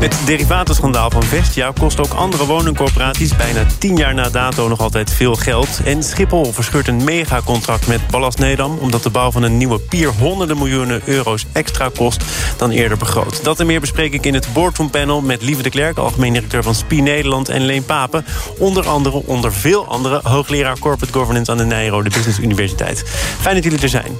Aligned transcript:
Het 0.00 0.22
derivatenschandaal 0.24 1.10
van 1.10 1.22
Vestia 1.22 1.72
kost 1.78 1.98
ook 2.00 2.12
andere 2.12 2.46
woningcorporaties 2.46 3.36
bijna 3.36 3.66
10 3.78 3.96
jaar 3.96 4.14
na 4.14 4.28
dato 4.28 4.68
nog 4.68 4.80
altijd 4.80 5.10
veel 5.10 5.34
geld. 5.34 5.80
En 5.84 6.02
Schiphol 6.02 6.52
verscheurt 6.52 6.88
een 6.88 7.04
megacontract 7.04 7.86
met 7.86 8.06
Ballast 8.06 8.38
Nedam, 8.38 8.78
omdat 8.78 9.02
de 9.02 9.10
bouw 9.10 9.30
van 9.30 9.42
een 9.42 9.56
nieuwe 9.56 9.78
pier 9.78 10.08
honderden 10.08 10.56
miljoenen 10.56 11.02
euro's 11.04 11.46
extra 11.52 11.90
kost 11.96 12.24
dan 12.56 12.70
eerder 12.70 12.98
begroot. 12.98 13.44
Dat 13.44 13.60
en 13.60 13.66
meer 13.66 13.80
bespreek 13.80 14.12
ik 14.12 14.26
in 14.26 14.34
het 14.34 14.52
Boardroom 14.52 14.90
Panel 14.90 15.20
met 15.20 15.42
Lieve 15.42 15.62
de 15.62 15.70
Klerk, 15.70 15.98
algemeen 15.98 16.32
directeur 16.32 16.62
van 16.62 16.74
SPI 16.74 17.00
Nederland, 17.00 17.48
en 17.48 17.64
Leen 17.64 17.84
Papen. 17.84 18.24
Onder 18.58 18.88
andere, 18.88 19.22
onder 19.26 19.52
veel 19.52 19.86
andere, 19.86 20.20
hoogleraar 20.22 20.78
Corporate 20.78 21.18
Governance 21.18 21.50
aan 21.50 21.56
de 21.56 21.64
Nijrode 21.64 22.10
Business 22.10 22.38
Universiteit. 22.38 23.04
Fijn 23.40 23.54
dat 23.54 23.64
jullie 23.64 23.80
er 23.80 23.88
zijn. 23.88 24.18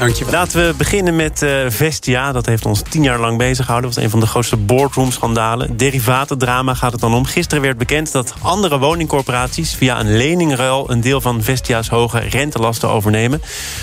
Dankjewel. 0.00 0.32
Laten 0.32 0.66
we 0.66 0.74
beginnen 0.76 1.16
met 1.16 1.42
uh, 1.42 1.64
Vestia. 1.68 2.32
Dat 2.32 2.46
heeft 2.46 2.66
ons 2.66 2.82
tien 2.88 3.02
jaar 3.02 3.20
lang 3.20 3.38
bezig 3.38 3.64
gehouden. 3.64 3.90
Dat 3.90 3.94
was 3.94 4.04
een 4.04 4.10
van 4.10 4.20
de 4.20 4.26
grootste 4.26 4.56
boardroom-schandalen. 4.56 5.76
Derivatendrama 5.76 6.74
gaat 6.74 6.92
het 6.92 7.00
dan 7.00 7.14
om. 7.14 7.24
Gisteren 7.24 7.62
werd 7.62 7.78
bekend 7.78 8.12
dat 8.12 8.34
andere 8.40 8.78
woningcorporaties... 8.78 9.74
via 9.74 10.00
een 10.00 10.16
leningruil 10.16 10.90
een 10.90 11.00
deel 11.00 11.20
van 11.20 11.42
Vestia's 11.42 11.88
hoge 11.88 12.18
rentelasten 12.18 12.88
overnemen. 12.88 13.42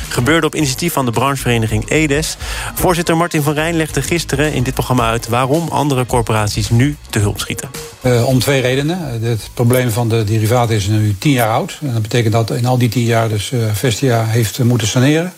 Gebeurde 0.10 0.48
op 0.48 0.56
initiatief 0.56 0.94
van 0.94 1.06
de 1.06 1.12
branchevereniging 1.12 1.90
EDES. 1.90 2.38
Voorzitter 2.74 3.18
Martin 3.18 3.42
van 3.42 3.54
Rijn 3.54 3.76
legde 3.76 4.02
gisteren 4.02 4.54
in 4.54 4.64
dit 4.64 4.74
programma 4.74 5.10
uit... 5.10 5.28
waarom 5.28 5.68
andere 5.68 6.06
corporaties 6.06 6.70
nu 6.70 6.96
te 7.10 7.20
hulp 7.20 7.40
schieten. 7.40 7.70
Uh, 8.02 8.28
om 8.28 8.40
twee 8.40 8.62
redenen. 8.62 9.22
Het 9.22 9.50
probleem 9.54 9.92
van 9.92 10.10
de 10.10 10.24
derivaten 10.24 10.76
is 10.76 10.88
nu 10.88 11.16
tien 11.20 11.32
jaar 11.32 11.50
oud. 11.50 11.78
En 11.82 11.94
dat 11.94 12.02
betekent 12.02 12.34
dat 12.34 12.52
in 12.52 12.66
al 12.66 12.78
die 12.78 12.90
tien 12.90 13.06
jaar 13.06 13.30
dus 13.30 13.52
uh, 13.52 13.60
Vestia 13.74 14.26
heeft 14.26 14.64
moeten 14.64 14.88
saneren 14.88 15.34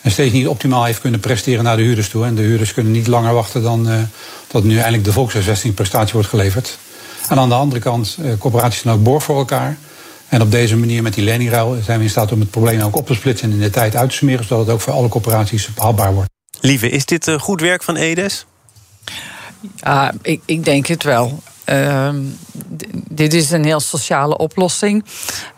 en 0.00 0.10
steeds 0.10 0.32
niet 0.32 0.48
optimaal 0.48 0.84
heeft 0.84 1.00
kunnen 1.00 1.20
presteren 1.20 1.64
naar 1.64 1.76
de 1.76 1.82
huurders 1.82 2.08
toe. 2.08 2.24
En 2.24 2.34
de 2.34 2.42
huurders 2.42 2.74
kunnen 2.74 2.92
niet 2.92 3.06
langer 3.06 3.34
wachten 3.34 3.62
dan 3.62 3.88
uh, 3.88 3.98
dat 4.46 4.64
nu 4.64 4.76
eindelijk 4.76 5.04
de 5.04 5.12
volkshuisvestingprestatie 5.12 6.12
wordt 6.12 6.28
geleverd. 6.28 6.78
En 7.28 7.38
aan 7.38 7.48
de 7.48 7.54
andere 7.54 7.80
kant, 7.80 8.16
uh, 8.20 8.32
corporaties 8.38 8.80
zijn 8.80 8.94
ook 8.94 9.02
borg 9.02 9.22
voor 9.22 9.36
elkaar. 9.36 9.78
En 10.28 10.42
op 10.42 10.50
deze 10.50 10.76
manier 10.76 11.02
met 11.02 11.14
die 11.14 11.24
leningruil 11.24 11.78
zijn 11.84 11.98
we 11.98 12.04
in 12.04 12.10
staat 12.10 12.32
om 12.32 12.40
het 12.40 12.50
probleem 12.50 12.80
ook 12.80 12.96
op 12.96 13.06
te 13.06 13.14
splitsen 13.14 13.48
en 13.48 13.54
in 13.54 13.60
de 13.60 13.70
tijd 13.70 13.96
uit 13.96 14.10
te 14.10 14.16
smeren, 14.16 14.44
zodat 14.44 14.66
het 14.66 14.74
ook 14.74 14.80
voor 14.80 14.92
alle 14.92 15.08
corporaties 15.08 15.68
haalbaar 15.76 16.14
wordt. 16.14 16.30
Lieve, 16.60 16.88
is 16.88 17.04
dit 17.04 17.26
uh, 17.26 17.38
goed 17.38 17.60
werk 17.60 17.82
van 17.82 17.96
EDES? 17.96 18.46
Ja, 19.76 20.12
ik, 20.22 20.40
ik 20.44 20.64
denk 20.64 20.86
het 20.86 21.02
wel. 21.02 21.42
Uh, 21.66 22.14
dit 23.08 23.34
is 23.34 23.50
een 23.50 23.64
heel 23.64 23.80
sociale 23.80 24.36
oplossing. 24.36 25.04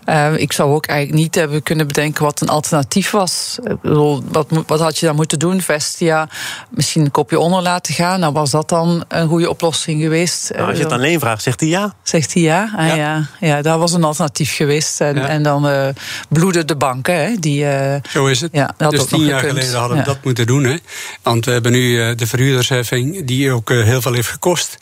Uh, 0.09 0.37
ik 0.37 0.53
zou 0.53 0.75
ook 0.75 0.87
eigenlijk 0.87 1.19
niet 1.21 1.35
hebben 1.35 1.63
kunnen 1.63 1.87
bedenken 1.87 2.25
wat 2.25 2.41
een 2.41 2.49
alternatief 2.49 3.11
was. 3.11 3.59
Ik 3.65 3.81
bedoel, 3.81 4.23
wat, 4.29 4.47
wat 4.67 4.81
had 4.81 4.99
je 4.99 5.07
dan 5.07 5.15
moeten 5.15 5.39
doen? 5.39 5.61
Vestia, 5.61 6.29
misschien 6.71 7.05
een 7.05 7.11
kopje 7.11 7.39
onder 7.39 7.63
laten 7.63 7.95
gaan. 7.95 8.21
Nou, 8.21 8.33
was 8.33 8.51
dat 8.51 8.69
dan 8.69 9.05
een 9.09 9.29
goede 9.29 9.51
oplossing 9.51 10.03
geweest? 10.03 10.51
Nou, 10.55 10.69
als 10.69 10.77
je 10.77 10.83
het 10.83 10.93
alleen 10.93 11.21
vraagt, 11.21 11.43
zegt 11.43 11.61
hij 11.61 11.69
ja. 11.69 11.95
Zegt 12.03 12.35
hij 12.35 12.43
ja? 12.43 12.73
Ah, 12.77 12.87
ja. 12.87 12.95
ja. 12.97 13.27
ja. 13.41 13.63
dat 13.63 13.79
was 13.79 13.93
een 13.93 14.05
alternatief 14.05 14.57
geweest. 14.57 15.01
En, 15.01 15.15
ja. 15.15 15.29
en 15.29 15.43
dan 15.43 15.67
uh, 15.67 15.89
bloeden 16.29 16.67
de 16.67 16.77
banken. 16.77 17.15
Hè, 17.15 17.37
die, 17.37 17.65
uh, 17.65 17.95
Zo 18.09 18.27
is 18.27 18.41
het. 18.41 18.51
Ja, 18.53 18.75
dus 18.77 19.07
tien 19.07 19.25
jaar 19.25 19.39
gekund. 19.39 19.59
geleden 19.59 19.79
hadden 19.79 19.97
we 19.97 20.03
ja. 20.05 20.09
dat 20.09 20.25
moeten 20.25 20.47
doen. 20.47 20.65
Hè? 20.65 20.77
Want 21.23 21.45
we 21.45 21.53
hebben 21.53 21.73
nu 21.73 22.15
de 22.15 22.27
verhuurdersheffing, 22.27 23.25
die 23.25 23.53
ook 23.53 23.69
heel 23.69 24.03
veel 24.03 24.13
heeft 24.13 24.29
gekost. 24.29 24.79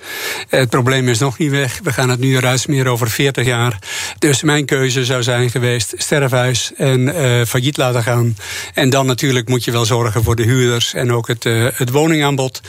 Het 0.49 0.71
probleem 0.71 1.09
is 1.09 1.19
nog 1.19 1.39
niet 1.39 1.51
weg. 1.51 1.81
We 1.83 1.93
gaan 1.93 2.09
het 2.09 2.21
nu 2.21 2.37
eruit 2.37 2.61
smeren 2.61 2.93
over 2.93 3.11
40 3.11 3.47
jaar. 3.47 3.79
Dus 4.19 4.43
mijn 4.43 4.65
keuze 4.65 5.05
zou 5.11 5.23
zijn 5.23 5.51
geweest: 5.51 5.95
sterfhuis 5.97 6.73
en 6.77 7.01
uh, 7.01 7.45
failliet 7.45 7.77
laten 7.77 8.03
gaan. 8.03 8.37
En 8.75 8.91
dan 8.91 9.07
natuurlijk 9.07 9.49
moet 9.49 9.65
je 9.65 9.71
wel 9.71 9.85
zorgen 9.85 10.23
voor 10.23 10.37
de 10.37 10.43
huurders 10.43 10.95
en 10.95 11.13
ook 11.13 11.29
het, 11.29 11.45
uh, 11.45 11.69
het 11.75 11.91
woningaanbod. 11.91 12.61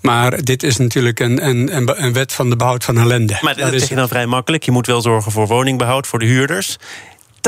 Maar 0.00 0.42
dit 0.44 0.62
is 0.62 0.76
natuurlijk 0.76 1.20
een, 1.20 1.46
een, 1.46 2.02
een 2.04 2.12
wet 2.12 2.32
van 2.32 2.50
de 2.50 2.56
behoud 2.56 2.84
van 2.84 2.98
ellende. 2.98 3.38
Maar 3.40 3.54
dat, 3.54 3.64
dat 3.64 3.82
is 3.82 3.88
dan 3.88 4.08
vrij 4.08 4.26
makkelijk. 4.26 4.62
Je 4.62 4.70
moet 4.70 4.86
wel 4.86 5.02
zorgen 5.02 5.32
voor 5.32 5.46
woningbehoud 5.46 6.06
voor 6.06 6.18
de 6.18 6.26
huurders. 6.26 6.76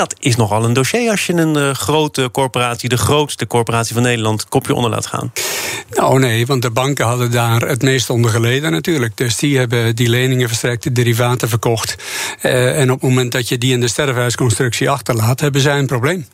Dat 0.00 0.14
is 0.18 0.36
nogal 0.36 0.64
een 0.64 0.72
dossier 0.72 1.10
als 1.10 1.26
je 1.26 1.32
een 1.32 1.56
uh, 1.56 1.70
grote 1.70 2.28
corporatie, 2.32 2.88
de 2.88 2.96
grootste 2.96 3.46
corporatie 3.46 3.94
van 3.94 4.02
Nederland, 4.02 4.48
kopje 4.48 4.74
onder 4.74 4.90
laat 4.90 5.06
gaan. 5.06 5.32
Nou 5.90 6.18
nee, 6.18 6.46
want 6.46 6.62
de 6.62 6.70
banken 6.70 7.06
hadden 7.06 7.30
daar 7.30 7.60
het 7.60 7.82
meest 7.82 8.10
onder 8.10 8.30
geleden 8.30 8.70
natuurlijk. 8.70 9.16
Dus 9.16 9.36
die 9.36 9.58
hebben 9.58 9.96
die 9.96 10.08
leningen 10.08 10.48
verstrekt, 10.48 10.82
de 10.82 10.92
derivaten 10.92 11.48
verkocht. 11.48 11.96
Uh, 12.42 12.80
en 12.80 12.90
op 12.90 13.00
het 13.00 13.08
moment 13.08 13.32
dat 13.32 13.48
je 13.48 13.58
die 13.58 13.72
in 13.72 13.80
de 13.80 13.88
sterfhuisconstructie 13.88 14.90
achterlaat, 14.90 15.40
hebben 15.40 15.60
zij 15.60 15.78
een 15.78 15.86
probleem. 15.86 16.26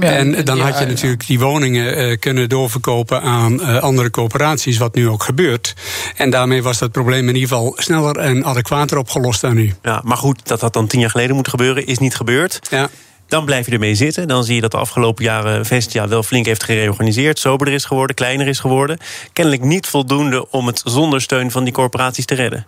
Ja, 0.00 0.10
en 0.10 0.44
dan 0.44 0.56
ja, 0.56 0.64
had 0.64 0.78
je 0.78 0.84
ja, 0.84 0.90
natuurlijk 0.90 1.26
die 1.26 1.40
woningen 1.40 1.98
uh, 1.98 2.16
kunnen 2.18 2.48
doorverkopen 2.48 3.22
aan 3.22 3.80
andere 3.80 4.10
corporaties, 4.10 4.78
wat 4.78 4.94
nu 4.94 5.08
ook 5.08 5.22
gebeurt. 5.22 5.74
En 6.16 6.30
daarmee 6.30 6.62
was 6.62 6.78
dat 6.78 6.92
probleem 6.92 7.28
in 7.28 7.34
ieder 7.34 7.48
geval 7.48 7.74
sneller 7.76 8.16
en 8.16 8.44
adequater 8.44 8.98
opgelost 8.98 9.40
dan 9.40 9.54
nu. 9.54 9.74
Ja, 9.82 10.00
maar 10.04 10.16
goed, 10.16 10.48
dat 10.48 10.60
had 10.60 10.72
dan 10.72 10.86
tien 10.86 11.00
jaar 11.00 11.10
geleden 11.10 11.34
moeten 11.34 11.52
gebeuren, 11.52 11.86
is 11.86 11.98
niet 11.98 12.16
gebeurd. 12.16 12.58
Ja. 12.70 12.90
Dan 13.28 13.44
blijf 13.44 13.66
je 13.66 13.72
ermee 13.72 13.94
zitten. 13.94 14.28
Dan 14.28 14.44
zie 14.44 14.54
je 14.54 14.60
dat 14.60 14.70
de 14.70 14.76
afgelopen 14.76 15.24
jaren 15.24 15.66
Vestia 15.66 16.08
wel 16.08 16.22
flink 16.22 16.46
heeft 16.46 16.64
gereorganiseerd. 16.64 17.38
Soberder 17.38 17.74
is 17.74 17.84
geworden, 17.84 18.16
kleiner 18.16 18.46
is 18.46 18.58
geworden. 18.58 18.98
Kennelijk 19.32 19.62
niet 19.62 19.86
voldoende 19.86 20.50
om 20.50 20.66
het 20.66 20.82
zonder 20.84 21.20
steun 21.20 21.50
van 21.50 21.64
die 21.64 21.72
corporaties 21.72 22.24
te 22.24 22.34
redden. 22.34 22.66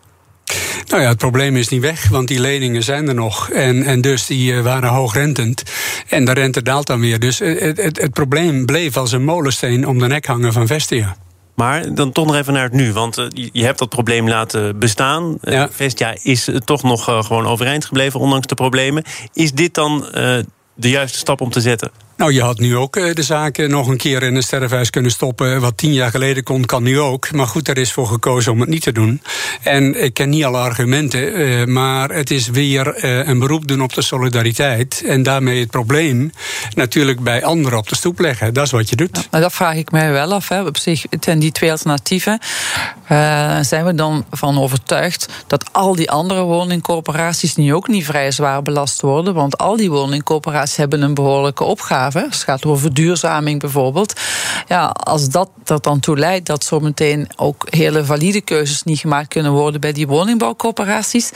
Nou 0.87 1.03
ja, 1.03 1.09
het 1.09 1.19
probleem 1.19 1.57
is 1.57 1.69
niet 1.69 1.81
weg, 1.81 2.09
want 2.09 2.29
die 2.29 2.41
leningen 2.41 2.83
zijn 2.83 3.09
er 3.09 3.15
nog. 3.15 3.51
En, 3.51 3.83
en 3.83 4.01
dus 4.01 4.27
die 4.27 4.53
uh, 4.53 4.63
waren 4.63 4.89
hoogrentend. 4.89 5.63
En 6.09 6.25
de 6.25 6.33
rente 6.33 6.63
daalt 6.63 6.87
dan 6.87 7.01
weer. 7.01 7.19
Dus 7.19 7.39
het, 7.39 7.77
het, 7.77 8.01
het 8.01 8.13
probleem 8.13 8.67
bleef 8.67 8.97
als 8.97 9.13
een 9.13 9.25
molensteen 9.25 9.87
om 9.87 9.99
de 9.99 10.07
nek 10.07 10.27
hangen 10.27 10.53
van 10.53 10.67
Vestia. 10.67 11.17
Maar 11.59 11.95
dan 11.95 12.13
toch 12.13 12.27
nog 12.27 12.37
even 12.37 12.53
naar 12.53 12.63
het 12.63 12.73
nu. 12.73 12.93
Want 12.93 13.19
uh, 13.19 13.27
je 13.53 13.65
hebt 13.65 13.79
dat 13.79 13.89
probleem 13.89 14.29
laten 14.29 14.79
bestaan. 14.79 15.39
Uh, 15.43 15.55
ja. 15.55 15.69
Vestia 15.71 16.17
is 16.23 16.49
toch 16.65 16.83
nog 16.83 17.05
gewoon 17.05 17.47
overeind 17.47 17.85
gebleven, 17.85 18.21
ondanks 18.21 18.47
de 18.47 18.55
problemen. 18.55 19.05
Is 19.33 19.53
dit 19.53 19.75
dan 19.75 20.07
de 20.75 20.91
juiste 20.91 21.19
stap 21.19 21.41
om 21.41 21.51
te 21.51 21.61
zetten? 21.61 21.91
Nou, 22.19 22.33
je 22.33 22.43
had 22.43 22.59
nu 22.59 22.77
ook 22.77 23.15
de 23.15 23.23
zaken 23.23 23.71
nog 23.71 23.89
een 23.89 23.97
keer 23.97 24.23
in 24.23 24.35
een 24.35 24.43
sterfhuis 24.43 24.91
kunnen 24.91 25.11
stoppen. 25.11 25.61
Wat 25.61 25.77
tien 25.77 25.93
jaar 25.93 26.11
geleden 26.11 26.43
kon, 26.43 26.65
kan 26.65 26.83
nu 26.83 27.01
ook. 27.01 27.33
Maar 27.33 27.47
goed, 27.47 27.69
er 27.69 27.79
is 27.79 27.93
voor 27.93 28.07
gekozen 28.07 28.53
om 28.53 28.61
het 28.61 28.69
niet 28.69 28.83
te 28.83 28.93
doen. 28.93 29.23
En 29.63 30.05
ik 30.05 30.15
ken 30.15 30.29
niet 30.29 30.45
alle 30.45 30.59
argumenten, 30.59 31.41
uh, 31.41 31.65
maar 31.65 32.11
het 32.11 32.31
is 32.31 32.49
weer 32.49 33.05
uh, 33.05 33.27
een 33.27 33.39
beroep 33.39 33.69
doen 33.69 33.83
op 33.83 33.95
de 33.95 34.03
solidariteit. 34.03 35.03
En 35.07 35.23
daarmee 35.23 35.61
het 35.61 35.71
probleem 35.71 36.33
natuurlijk 36.75 37.21
bij 37.21 37.45
anderen 37.45 37.79
op 37.79 37.89
de 37.89 37.97
stoep 37.97 38.19
leggen. 38.19 38.55
Dat 38.55 38.65
is 38.65 38.71
wat 38.71 38.89
je 38.89 38.97
doet. 38.97 39.29
Maar 39.31 39.41
dat 39.41 39.53
vraag 39.53 39.75
ik 39.75 39.91
mij 39.91 40.13
wel 40.13 40.33
af. 40.33 40.49
Hè. 40.49 40.63
Op 40.63 40.77
zich 40.77 41.05
zijn 41.21 41.39
die 41.39 41.53
twee 41.53 41.71
alternatieven. 41.71 42.39
Zijn 43.61 43.85
we 43.85 43.95
dan 43.95 44.25
van 44.31 44.59
overtuigd 44.59 45.29
dat 45.47 45.73
al 45.73 45.95
die 45.97 46.11
andere 46.11 46.43
woningcorporaties 46.43 47.57
nu 47.57 47.75
ook 47.75 47.89
niet 47.89 48.05
vrij 48.05 48.31
zwaar 48.31 48.63
belast 48.63 49.01
worden? 49.01 49.35
Want 49.35 49.59
al 49.59 49.77
die 49.77 49.91
woningcorporaties 49.91 50.77
hebben 50.77 51.03
een 51.03 51.15
behoorlijke 51.15 51.65
opgave. 51.65 52.07
Als 52.15 52.35
het 52.35 52.45
gaat 52.45 52.65
over 52.65 52.81
verduurzaming 52.81 53.61
bijvoorbeeld. 53.61 54.21
Ja, 54.69 54.87
als 54.87 55.29
dat 55.29 55.51
er 55.65 55.81
dan 55.81 56.01
toe 56.01 56.19
leidt 56.19 56.47
dat 56.47 56.65
zometeen 56.65 57.29
ook 57.37 57.67
hele 57.71 58.05
valide 58.05 58.41
keuzes 58.41 58.83
niet 58.83 58.99
gemaakt 58.99 59.29
kunnen 59.29 59.53
worden 59.53 59.81
bij 59.81 59.93
die 59.93 60.07
woningbouwcorporaties. 60.07 61.33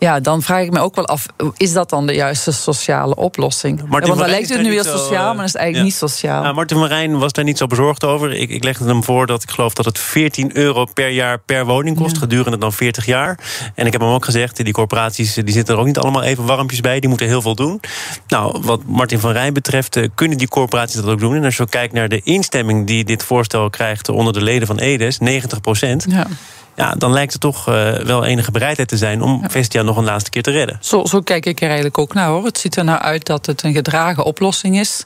Ja, 0.00 0.20
dan 0.20 0.42
vraag 0.42 0.62
ik 0.62 0.70
me 0.70 0.80
ook 0.80 0.94
wel 0.94 1.06
af, 1.06 1.26
is 1.56 1.72
dat 1.72 1.90
dan 1.90 2.06
de 2.06 2.14
juiste 2.14 2.52
sociale 2.52 3.14
oplossing? 3.14 3.78
Martin 3.78 4.00
ja, 4.00 4.06
want 4.06 4.18
dan 4.18 4.28
lijkt 4.28 4.48
het 4.48 4.62
nu 4.62 4.70
weer 4.70 4.82
zo, 4.82 4.96
sociaal, 4.96 5.26
maar 5.34 5.36
dat 5.36 5.54
is 5.54 5.54
eigenlijk 5.54 5.76
ja. 5.76 5.82
niet 5.82 6.10
sociaal. 6.10 6.42
Nou, 6.42 6.54
Martin 6.54 6.78
Marijn 6.78 7.18
was 7.18 7.32
daar 7.32 7.44
niet 7.44 7.58
zo 7.58 7.66
bezorgd 7.66 8.04
over. 8.04 8.32
Ik, 8.32 8.50
ik 8.50 8.64
legde 8.64 8.84
hem 8.84 9.04
voor 9.04 9.26
dat 9.26 9.42
ik 9.42 9.50
geloof 9.50 9.74
dat 9.74 9.84
het 9.84 9.98
14 9.98 10.56
euro 10.56 10.84
per 10.84 11.08
jaar 11.08 11.38
per 11.38 11.66
woning 11.66 11.96
kost, 11.96 12.14
ja. 12.14 12.20
gedurende 12.20 12.58
dan 12.58 12.72
40 12.72 13.06
jaar. 13.06 13.38
En 13.74 13.86
ik 13.86 13.92
heb 13.92 14.00
hem 14.00 14.10
ook 14.10 14.24
gezegd, 14.24 14.64
die 14.64 14.72
corporaties 14.72 15.34
die 15.34 15.52
zitten 15.52 15.74
er 15.74 15.80
ook 15.80 15.86
niet 15.86 15.98
allemaal 15.98 16.22
even 16.22 16.46
warmpjes 16.46 16.80
bij, 16.80 17.00
die 17.00 17.08
moeten 17.08 17.26
heel 17.26 17.42
veel 17.42 17.54
doen. 17.54 17.80
Nou, 18.28 18.60
wat 18.62 18.80
Martin 18.84 19.18
van 19.18 19.32
Rijn 19.32 19.52
betreft, 19.52 19.98
kunnen 20.14 20.38
die 20.38 20.48
corporaties 20.48 20.94
dat 20.94 21.06
ook 21.06 21.20
doen. 21.20 21.36
En 21.36 21.44
als 21.44 21.56
je 21.56 21.68
kijkt 21.68 21.92
naar 21.92 22.08
de 22.08 22.20
instemming 22.24 22.86
die 22.86 23.04
dit 23.04 23.22
voorstel 23.22 23.70
krijgt 23.70 24.08
onder 24.08 24.32
de 24.32 24.42
leden 24.42 24.66
van 24.66 24.78
EDES, 24.78 25.18
90 25.18 25.60
procent. 25.60 26.06
Ja 26.08 26.26
ja, 26.74 26.94
dan 26.98 27.12
lijkt 27.12 27.32
er 27.32 27.38
toch 27.38 27.68
uh, 27.68 27.92
wel 27.92 28.24
enige 28.24 28.50
bereidheid 28.50 28.88
te 28.88 28.96
zijn 28.96 29.22
om. 29.22 29.42
Vestia 29.48 29.82
nog 29.82 29.96
een 29.96 30.04
laatste 30.04 30.30
keer 30.30 30.42
te 30.42 30.50
redden. 30.50 30.78
Zo, 30.80 31.04
zo, 31.04 31.20
kijk 31.20 31.46
ik 31.46 31.60
er 31.60 31.66
eigenlijk 31.66 31.98
ook 31.98 32.14
naar 32.14 32.28
hoor. 32.28 32.44
Het 32.44 32.58
ziet 32.58 32.76
er 32.76 32.84
nou 32.84 33.00
uit 33.00 33.26
dat 33.26 33.46
het 33.46 33.62
een 33.62 33.72
gedragen 33.72 34.24
oplossing 34.24 34.78
is. 34.78 35.02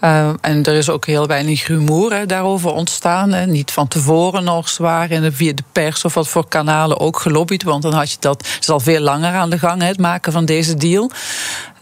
Uh, 0.00 0.28
en 0.40 0.64
er 0.64 0.74
is 0.74 0.90
ook 0.90 1.06
heel 1.06 1.26
weinig 1.26 1.66
rumoer 1.66 2.12
hè, 2.12 2.26
daarover 2.26 2.72
ontstaan. 2.72 3.32
Hè. 3.32 3.46
Niet 3.46 3.70
van 3.70 3.88
tevoren 3.88 4.44
nog 4.44 4.68
zwaar 4.68 5.10
en 5.10 5.32
via 5.32 5.52
de 5.52 5.64
pers 5.72 6.04
of 6.04 6.14
wat 6.14 6.28
voor 6.28 6.48
kanalen 6.48 7.00
ook 7.00 7.18
gelobbyd. 7.18 7.62
Want 7.62 7.82
dan 7.82 7.92
had 7.92 8.10
je 8.10 8.16
dat, 8.20 8.48
is 8.60 8.68
al 8.68 8.80
veel 8.80 9.00
langer 9.00 9.34
aan 9.34 9.50
de 9.50 9.58
gang, 9.58 9.80
hè, 9.80 9.86
het 9.86 9.98
maken 9.98 10.32
van 10.32 10.44
deze 10.44 10.74
deal. 10.74 11.10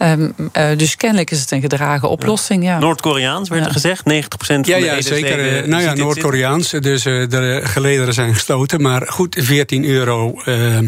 Ehm, 0.01 0.29
uh, 0.57 0.69
dus 0.77 0.97
kennelijk 0.97 1.31
is 1.31 1.41
het 1.41 1.51
een 1.51 1.61
gedragen 1.61 2.09
oplossing. 2.09 2.65
Ja. 2.65 2.79
Noord-Koreaans 2.79 3.49
werd 3.49 3.65
er 3.65 3.73
gezegd, 3.73 4.03
90% 4.05 4.67
ja, 4.67 4.73
van 4.73 4.83
ja, 4.85 4.95
de 4.95 5.03
zeker. 5.03 5.69
nou 5.69 5.83
ja, 5.83 5.95
Noord-Koreaans. 5.95 6.71
Dus 6.71 7.07
uh, 7.07 7.29
de 7.29 7.61
gelederen 7.65 8.15
zijn 8.15 8.35
gesloten. 8.35 8.83
Maar 8.83 9.07
goed, 9.07 9.37
14 9.41 9.85
euro 9.85 10.41
uh, 10.47 10.79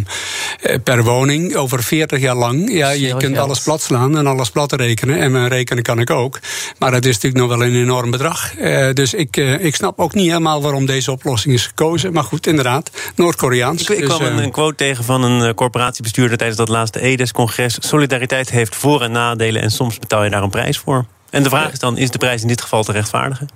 per 0.84 1.04
woning 1.04 1.54
over 1.56 1.82
40 1.82 2.20
jaar 2.20 2.34
lang. 2.34 2.72
Ja, 2.72 2.90
je 2.90 3.16
kunt 3.16 3.38
alles 3.38 3.60
plat 3.60 3.82
slaan 3.82 4.18
en 4.18 4.26
alles 4.26 4.50
plat 4.50 4.72
rekenen. 4.72 5.18
En 5.18 5.32
mijn 5.32 5.48
rekenen 5.48 5.82
kan 5.82 5.98
ik 5.98 6.10
ook. 6.10 6.38
Maar 6.78 6.90
dat 6.90 7.04
is 7.04 7.14
natuurlijk 7.14 7.42
nog 7.42 7.58
wel 7.58 7.66
een 7.66 7.74
enorm 7.74 8.10
bedrag. 8.10 8.50
dus 8.92 9.14
ik, 9.14 9.36
ik 9.36 9.74
snap 9.74 9.98
ook 9.98 10.14
niet 10.14 10.26
helemaal 10.26 10.62
waarom 10.62 10.86
deze 10.86 11.10
oplossing 11.10 11.54
is 11.54 11.66
gekozen. 11.66 12.12
Maar 12.12 12.24
goed, 12.24 12.46
inderdaad, 12.46 12.90
Noord-Koreaans. 13.14 13.82
Ik, 13.82 13.88
ik 13.88 13.98
dus, 13.98 14.08
kwam 14.08 14.22
een, 14.22 14.42
een, 14.42 14.50
quote 14.50 14.74
tegen 14.74 15.04
van 15.04 15.22
een 15.22 15.54
corporatiebestuurder 15.54 16.36
tijdens 16.36 16.58
dat 16.58 16.68
laatste 16.68 17.00
EDES-congres. 17.00 17.76
Solidariteit 17.80 18.50
heeft 18.50 18.76
voor- 18.76 19.01
en 19.02 19.12
nadelen 19.12 19.62
en 19.62 19.70
soms 19.70 19.98
betaal 19.98 20.24
je 20.24 20.30
daar 20.30 20.42
een 20.42 20.50
prijs 20.50 20.78
voor. 20.78 21.04
En 21.30 21.42
de 21.42 21.48
vraag 21.48 21.72
is 21.72 21.78
dan, 21.78 21.98
is 21.98 22.10
de 22.10 22.18
prijs 22.18 22.42
in 22.42 22.48
dit 22.48 22.60
geval 22.60 22.82
te 22.82 22.92
rechtvaardigen? 22.92 23.48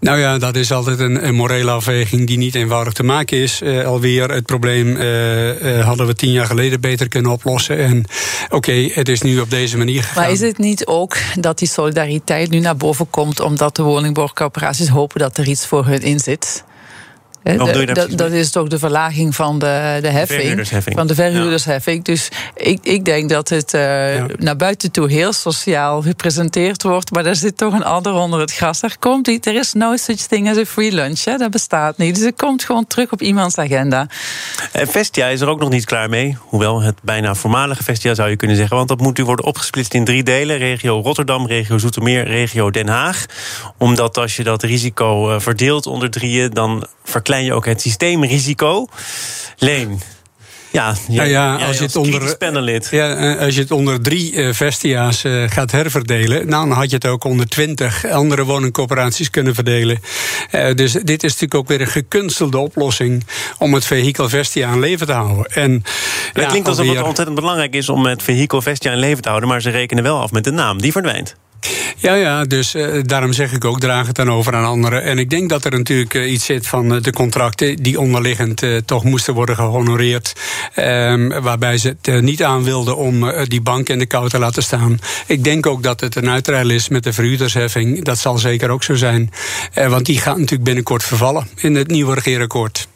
Nou 0.00 0.18
ja, 0.18 0.38
dat 0.38 0.56
is 0.56 0.72
altijd 0.72 0.98
een, 0.98 1.26
een 1.26 1.34
morele 1.34 1.70
afweging 1.70 2.26
die 2.26 2.38
niet 2.38 2.54
eenvoudig 2.54 2.92
te 2.92 3.02
maken 3.02 3.38
is. 3.38 3.60
Uh, 3.62 3.84
alweer 3.84 4.30
het 4.30 4.46
probleem 4.46 4.96
uh, 4.96 5.62
uh, 5.62 5.84
hadden 5.84 6.06
we 6.06 6.14
tien 6.14 6.32
jaar 6.32 6.46
geleden 6.46 6.80
beter 6.80 7.08
kunnen 7.08 7.32
oplossen. 7.32 7.78
En 7.78 8.04
oké, 8.44 8.54
okay, 8.54 8.90
het 8.94 9.08
is 9.08 9.22
nu 9.22 9.40
op 9.40 9.50
deze 9.50 9.76
manier 9.76 10.02
gegaan. 10.02 10.22
Maar 10.22 10.32
is 10.32 10.40
het 10.40 10.58
niet 10.58 10.86
ook 10.86 11.16
dat 11.40 11.58
die 11.58 11.68
solidariteit 11.68 12.50
nu 12.50 12.58
naar 12.58 12.76
boven 12.76 13.10
komt... 13.10 13.40
omdat 13.40 13.76
de 13.76 13.82
woningbouwcorporaties 13.82 14.88
hopen 14.88 15.20
dat 15.20 15.38
er 15.38 15.48
iets 15.48 15.66
voor 15.66 15.86
hun 15.86 16.02
in 16.02 16.18
zit? 16.18 16.64
De, 17.46 17.92
dat, 17.92 18.18
dat, 18.18 18.32
is 18.32 18.50
toch 18.50 18.68
de 18.68 18.78
verlaging 18.78 19.34
van 19.34 19.58
de, 19.58 19.98
de 20.00 20.08
heffing. 20.08 20.68
Van 20.94 21.06
de 21.06 21.14
verhuurdersheffing. 21.14 21.96
Ja. 21.96 22.02
Dus 22.12 22.28
ik, 22.54 22.78
ik 22.82 23.04
denk 23.04 23.28
dat 23.28 23.48
het 23.48 23.74
uh, 23.74 24.16
ja. 24.16 24.26
naar 24.36 24.56
buiten 24.56 24.90
toe 24.90 25.10
heel 25.10 25.32
sociaal 25.32 26.02
gepresenteerd 26.02 26.82
wordt. 26.82 27.10
Maar 27.10 27.22
daar 27.22 27.36
zit 27.36 27.56
toch 27.56 27.72
een 27.72 27.84
ander 27.84 28.12
onder 28.12 28.40
het 28.40 28.52
gras. 28.52 28.82
Er, 28.82 28.96
komt 28.98 29.26
niet, 29.26 29.46
er 29.46 29.54
is 29.54 29.72
no 29.72 29.96
such 29.96 30.16
thing 30.16 30.50
as 30.50 30.56
a 30.56 30.64
free 30.64 30.92
lunch. 30.92 31.24
Hè? 31.24 31.36
Dat 31.36 31.50
bestaat 31.50 31.98
niet. 31.98 32.14
Dus 32.14 32.24
het 32.24 32.36
komt 32.36 32.64
gewoon 32.64 32.86
terug 32.86 33.12
op 33.12 33.22
iemands 33.22 33.58
agenda. 33.58 34.08
En 34.72 34.88
Vestia 34.88 35.26
is 35.26 35.40
er 35.40 35.48
ook 35.48 35.60
nog 35.60 35.70
niet 35.70 35.84
klaar 35.84 36.08
mee. 36.08 36.36
Hoewel 36.40 36.80
het 36.80 36.96
bijna 37.02 37.34
voormalige 37.34 37.82
Vestia 37.82 38.14
zou 38.14 38.30
je 38.30 38.36
kunnen 38.36 38.56
zeggen. 38.56 38.76
Want 38.76 38.88
dat 38.88 39.00
moet 39.00 39.18
nu 39.18 39.24
worden 39.24 39.44
opgesplitst 39.44 39.94
in 39.94 40.04
drie 40.04 40.22
delen. 40.22 40.58
Regio 40.58 41.00
Rotterdam, 41.00 41.46
regio 41.46 41.78
Zoetermeer, 41.78 42.24
regio 42.24 42.70
Den 42.70 42.88
Haag. 42.88 43.26
Omdat 43.78 44.18
als 44.18 44.36
je 44.36 44.44
dat 44.44 44.62
risico 44.62 45.30
uh, 45.30 45.40
verdeelt 45.40 45.86
onder 45.86 46.10
drieën... 46.10 46.50
dan 46.50 46.86
verkleint 47.04 47.34
je 47.44 47.52
ook 47.52 47.66
het 47.66 47.80
systeemrisico. 47.80 48.86
Leen. 49.58 50.00
Ja, 50.76 50.94
ja, 51.08 51.22
ja, 51.22 51.56
als, 51.56 51.78
je 51.78 51.84
het 51.84 51.96
onder, 51.96 52.36
ja, 52.90 53.34
als 53.34 53.54
je 53.54 53.60
het 53.60 53.70
onder 53.70 54.00
drie 54.00 54.32
uh, 54.32 54.52
vestia's 54.52 55.24
uh, 55.24 55.50
gaat 55.50 55.70
herverdelen, 55.70 56.50
dan 56.50 56.70
had 56.70 56.90
je 56.90 56.96
het 56.96 57.06
ook 57.06 57.24
onder 57.24 57.48
twintig 57.48 58.06
andere 58.06 58.44
woningcorporaties 58.44 59.30
kunnen 59.30 59.54
verdelen. 59.54 60.00
Uh, 60.52 60.74
dus 60.74 60.92
dit 60.92 61.22
is 61.22 61.30
natuurlijk 61.30 61.54
ook 61.54 61.68
weer 61.68 61.80
een 61.80 61.86
gekunstelde 61.86 62.58
oplossing 62.58 63.26
om 63.58 63.74
het 63.74 63.84
vehikel 63.84 64.28
Vestia 64.28 64.68
aan 64.68 64.80
leven 64.80 65.06
te 65.06 65.12
houden. 65.12 65.44
En, 65.44 65.72
het 66.32 66.42
ja, 66.42 66.48
klinkt 66.48 66.68
alsof 66.68 66.88
het 66.88 67.02
ontzettend 67.02 67.40
belangrijk 67.40 67.74
is 67.74 67.88
om 67.88 68.06
het 68.06 68.22
vehikel 68.22 68.62
Vestia 68.62 68.92
aan 68.92 68.98
leven 68.98 69.22
te 69.22 69.28
houden, 69.28 69.48
maar 69.48 69.62
ze 69.62 69.70
rekenen 69.70 70.02
wel 70.02 70.20
af 70.20 70.32
met 70.32 70.44
de 70.44 70.52
naam. 70.52 70.80
Die 70.80 70.92
verdwijnt. 70.92 71.36
Ja, 71.96 72.14
ja, 72.14 72.44
dus 72.44 72.74
uh, 72.74 73.02
daarom 73.02 73.32
zeg 73.32 73.52
ik 73.52 73.64
ook, 73.64 73.80
draag 73.80 74.06
het 74.06 74.16
dan 74.16 74.30
over 74.30 74.54
aan 74.54 74.64
anderen. 74.64 75.02
En 75.02 75.18
ik 75.18 75.30
denk 75.30 75.48
dat 75.48 75.64
er 75.64 75.70
natuurlijk 75.70 76.14
uh, 76.14 76.32
iets 76.32 76.44
zit 76.44 76.66
van 76.66 76.94
uh, 76.94 77.02
de 77.02 77.12
contracten 77.12 77.76
die 77.76 78.00
onderliggend 78.00 78.62
toch 78.84 79.04
moesten 79.04 79.34
worden 79.34 79.56
gehonoreerd. 79.56 80.32
Um, 80.76 81.28
waarbij 81.40 81.78
ze 81.78 81.96
het 82.02 82.22
niet 82.22 82.44
aan 82.44 82.64
wilden 82.64 82.96
om 82.96 83.30
die 83.44 83.60
bank 83.60 83.88
in 83.88 83.98
de 83.98 84.06
kou 84.06 84.28
te 84.28 84.38
laten 84.38 84.62
staan. 84.62 84.98
Ik 85.26 85.44
denk 85.44 85.66
ook 85.66 85.82
dat 85.82 86.00
het 86.00 86.16
een 86.16 86.30
uitruil 86.30 86.70
is 86.70 86.88
met 86.88 87.04
de 87.04 87.12
verhuurdersheffing. 87.12 88.04
Dat 88.04 88.18
zal 88.18 88.38
zeker 88.38 88.70
ook 88.70 88.82
zo 88.82 88.94
zijn. 88.94 89.30
want 89.74 90.06
die 90.06 90.18
gaat 90.18 90.36
natuurlijk 90.36 90.64
binnenkort 90.64 91.04
vervallen 91.04 91.48
in 91.56 91.74
het 91.74 91.88
nieuwe 91.88 92.14
regeerakkoord. 92.14 92.88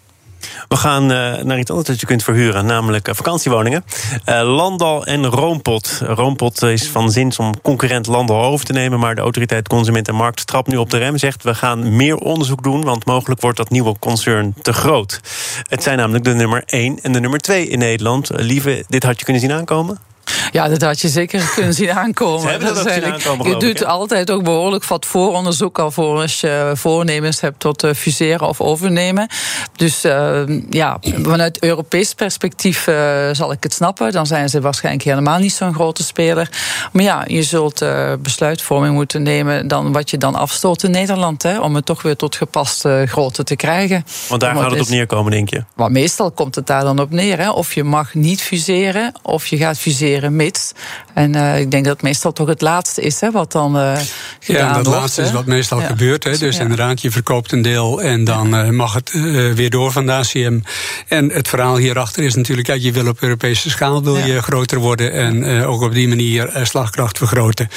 We 0.69 0.77
gaan 0.77 1.03
uh, 1.03 1.43
naar 1.43 1.59
iets 1.59 1.71
anders 1.71 1.89
dat 1.89 2.01
je 2.01 2.07
kunt 2.07 2.23
verhuren, 2.23 2.67
namelijk 2.67 3.09
uh, 3.09 3.15
vakantiewoningen. 3.15 3.85
Uh, 4.27 4.43
Landal 4.43 5.07
en 5.07 5.27
Roompot. 5.27 6.01
Roompot 6.05 6.63
is 6.63 6.89
van 6.89 7.11
zins 7.11 7.39
om 7.39 7.61
concurrent 7.61 8.07
Landal 8.07 8.45
over 8.45 8.67
te 8.67 8.73
nemen, 8.73 8.99
maar 8.99 9.15
de 9.15 9.21
autoriteit 9.21 9.69
Consument 9.69 10.09
en 10.09 10.15
Markt 10.15 10.47
trapt 10.47 10.69
nu 10.69 10.77
op 10.77 10.91
de 10.91 10.99
rem. 10.99 11.19
Zegt 11.19 11.43
we 11.43 11.55
gaan 11.55 11.97
meer 11.97 12.17
onderzoek 12.17 12.63
doen, 12.63 12.85
want 12.85 13.07
mogelijk 13.07 13.41
wordt 13.41 13.57
dat 13.57 13.71
nieuwe 13.71 13.99
concern 13.99 14.55
te 14.63 14.73
groot. 14.73 15.21
Het 15.69 15.83
zijn 15.83 15.99
namelijk 15.99 16.25
de 16.25 16.35
nummer 16.35 16.63
1 16.67 16.99
en 17.03 17.13
de 17.13 17.21
nummer 17.21 17.41
2 17.41 17.69
in 17.69 17.79
Nederland. 17.79 18.31
Lieve, 18.33 18.85
dit 18.89 19.03
had 19.03 19.19
je 19.19 19.25
kunnen 19.25 19.43
zien 19.43 19.53
aankomen? 19.53 20.10
Ja, 20.53 20.69
dat 20.69 20.83
had 20.83 21.01
je 21.01 21.09
zeker 21.09 21.51
kunnen 21.55 21.75
zien 21.75 21.93
aankomen. 21.93 22.61
dat 22.61 22.75
dat 22.75 23.03
aankomen, 23.03 23.49
je 23.49 23.57
doet 23.57 23.85
altijd 23.85 24.31
ook 24.31 24.45
behoorlijk 24.45 24.85
wat 24.85 25.07
vooronderzoek 25.07 25.79
al 25.79 25.91
voor 25.91 26.21
als 26.21 26.41
je 26.41 26.73
voornemens 26.75 27.41
hebt 27.41 27.61
tot 27.61 27.85
uh, 27.85 27.93
fuseren 27.93 28.49
of 28.49 28.61
overnemen. 28.61 29.29
Dus 29.77 30.05
uh, 30.05 30.41
ja, 30.71 30.99
vanuit 31.23 31.63
Europees 31.63 32.15
perspectief 32.15 32.87
uh, 32.87 33.29
zal 33.33 33.53
ik 33.53 33.63
het 33.63 33.73
snappen. 33.73 34.13
Dan 34.13 34.27
zijn 34.27 34.49
ze 34.49 34.61
waarschijnlijk 34.61 35.05
helemaal 35.05 35.39
niet 35.39 35.53
zo'n 35.53 35.75
grote 35.75 36.03
speler. 36.03 36.51
Maar 36.93 37.03
ja, 37.03 37.25
je 37.27 37.43
zult 37.43 37.85
besluitvorming 38.23 38.95
moeten 38.95 39.23
nemen 39.23 39.69
dan 39.69 39.93
wat 39.93 40.11
je 40.11 40.19
dan 40.19 40.35
afstoot 40.35 40.83
in 40.83 40.91
Nederland. 40.91 41.43
Hè, 41.43 41.61
om 41.61 41.75
het 41.75 41.87
toch 41.87 42.03
weer 42.03 42.17
tot 42.17 42.37
gepaste 42.37 43.05
grootte 43.09 43.45
te 43.45 43.57
krijgen. 43.57 44.05
Want 44.29 44.41
daar 44.41 44.57
gaat 44.57 44.71
het 44.71 44.81
op 44.81 44.89
neerkomen, 44.89 45.31
denk 45.31 45.51
je? 45.51 45.65
Maar 45.75 45.91
meestal 45.91 46.31
komt 46.31 46.55
het 46.55 46.67
daar 46.67 46.85
dan 46.85 47.01
op 47.01 47.11
neer. 47.11 47.39
Hè. 47.39 47.51
Of 47.51 47.75
je 47.75 47.85
mag 47.85 48.15
niet 48.15 48.43
fuseren, 48.43 49.13
of 49.23 49.47
je 49.47 49.57
gaat 49.57 49.79
fuseren 49.79 50.20
mits. 50.29 50.73
En 51.15 51.37
uh, 51.37 51.59
ik 51.61 51.71
denk 51.71 51.85
dat 51.85 51.93
het 51.93 52.03
meestal 52.03 52.33
toch 52.33 52.49
het 52.49 52.61
laatste 52.61 53.01
is 53.03 53.21
hè, 53.21 53.31
wat 53.31 53.53
dan 53.53 53.77
uh, 53.77 53.97
gedaan 54.41 54.67
Ja, 54.69 54.73
dat 54.73 54.87
wordt, 54.87 55.01
laatste 55.01 55.21
hè? 55.21 55.27
is 55.27 55.33
wat 55.33 55.47
meestal 55.47 55.81
Ja. 55.81 55.87
gebeurt. 55.87 56.25
Hè. 56.25 56.37
Dus 56.39 56.57
Ja. 56.57 56.63
inderdaad, 56.63 57.01
je 57.01 57.11
verkoopt 57.11 57.53
een 57.53 57.63
deel 57.63 58.03
en 58.03 58.25
dan 58.25 58.55
uh, 58.55 58.69
mag 58.69 58.95
het 58.95 59.13
uh, 59.15 59.53
weer 59.53 59.71
door 59.71 59.93
van 59.93 60.07
de 60.07 60.13
ACM. 60.13 60.61
En 61.09 61.31
het 61.31 61.49
verhaal 61.49 61.77
hierachter 61.77 62.23
is 62.25 62.35
natuurlijk, 62.35 62.67
ja, 62.69 62.75
je 62.75 62.93
wil 62.93 63.07
op 63.09 63.21
Europese 63.21 63.71
schaal 63.71 64.03
wil 64.03 64.17
Ja. 64.19 64.25
je 64.27 64.43
groter 64.43 64.79
worden 64.79 65.13
en 65.13 65.43
uh, 65.49 65.71
ook 65.71 65.81
op 65.83 65.93
die 65.93 66.09
manier 66.09 66.57
uh, 66.57 66.65
slagkracht 66.65 67.19
vergroten. 67.19 67.69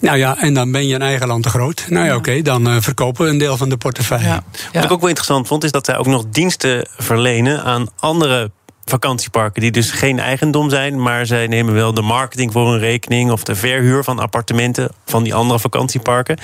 Nou 0.00 0.16
ja, 0.18 0.38
en 0.38 0.54
dan 0.54 0.72
ben 0.72 0.86
je 0.86 0.94
in 0.94 1.02
eigen 1.02 1.26
land 1.26 1.42
te 1.42 1.48
groot. 1.48 1.84
Nou 1.88 2.06
ja, 2.06 2.16
oké, 2.16 2.42
dan 2.42 2.68
uh, 2.68 2.76
verkopen 2.80 3.24
we 3.24 3.30
een 3.30 3.38
deel 3.38 3.56
van 3.56 3.68
de 3.68 3.76
portefeuille. 3.76 4.24
Ja. 4.26 4.42
Wat 4.72 4.84
ik 4.84 4.92
ook 4.92 5.00
wel 5.00 5.08
interessant 5.08 5.46
vond, 5.46 5.64
is 5.64 5.70
dat 5.72 5.84
zij 5.84 5.96
ook 5.96 6.06
nog 6.06 6.24
diensten 6.30 6.88
verlenen 6.96 7.62
aan 7.64 7.86
andere 7.98 8.50
vakantieparken 8.88 9.62
die 9.62 9.70
dus 9.70 9.90
geen 9.90 10.18
eigendom 10.18 10.70
zijn, 10.70 11.02
maar 11.02 11.26
zij 11.26 11.46
nemen 11.46 11.74
wel 11.74 11.94
de 11.94 12.02
marketing 12.02 12.52
voor 12.52 12.70
hun 12.70 12.78
rekening 12.78 13.30
of 13.30 13.44
de 13.44 13.54
verhuur 13.54 14.04
van 14.04 14.18
appartementen 14.18 14.90
van 15.04 15.22
die 15.22 15.34
andere 15.34 15.58
vakantieparken. 15.58 16.38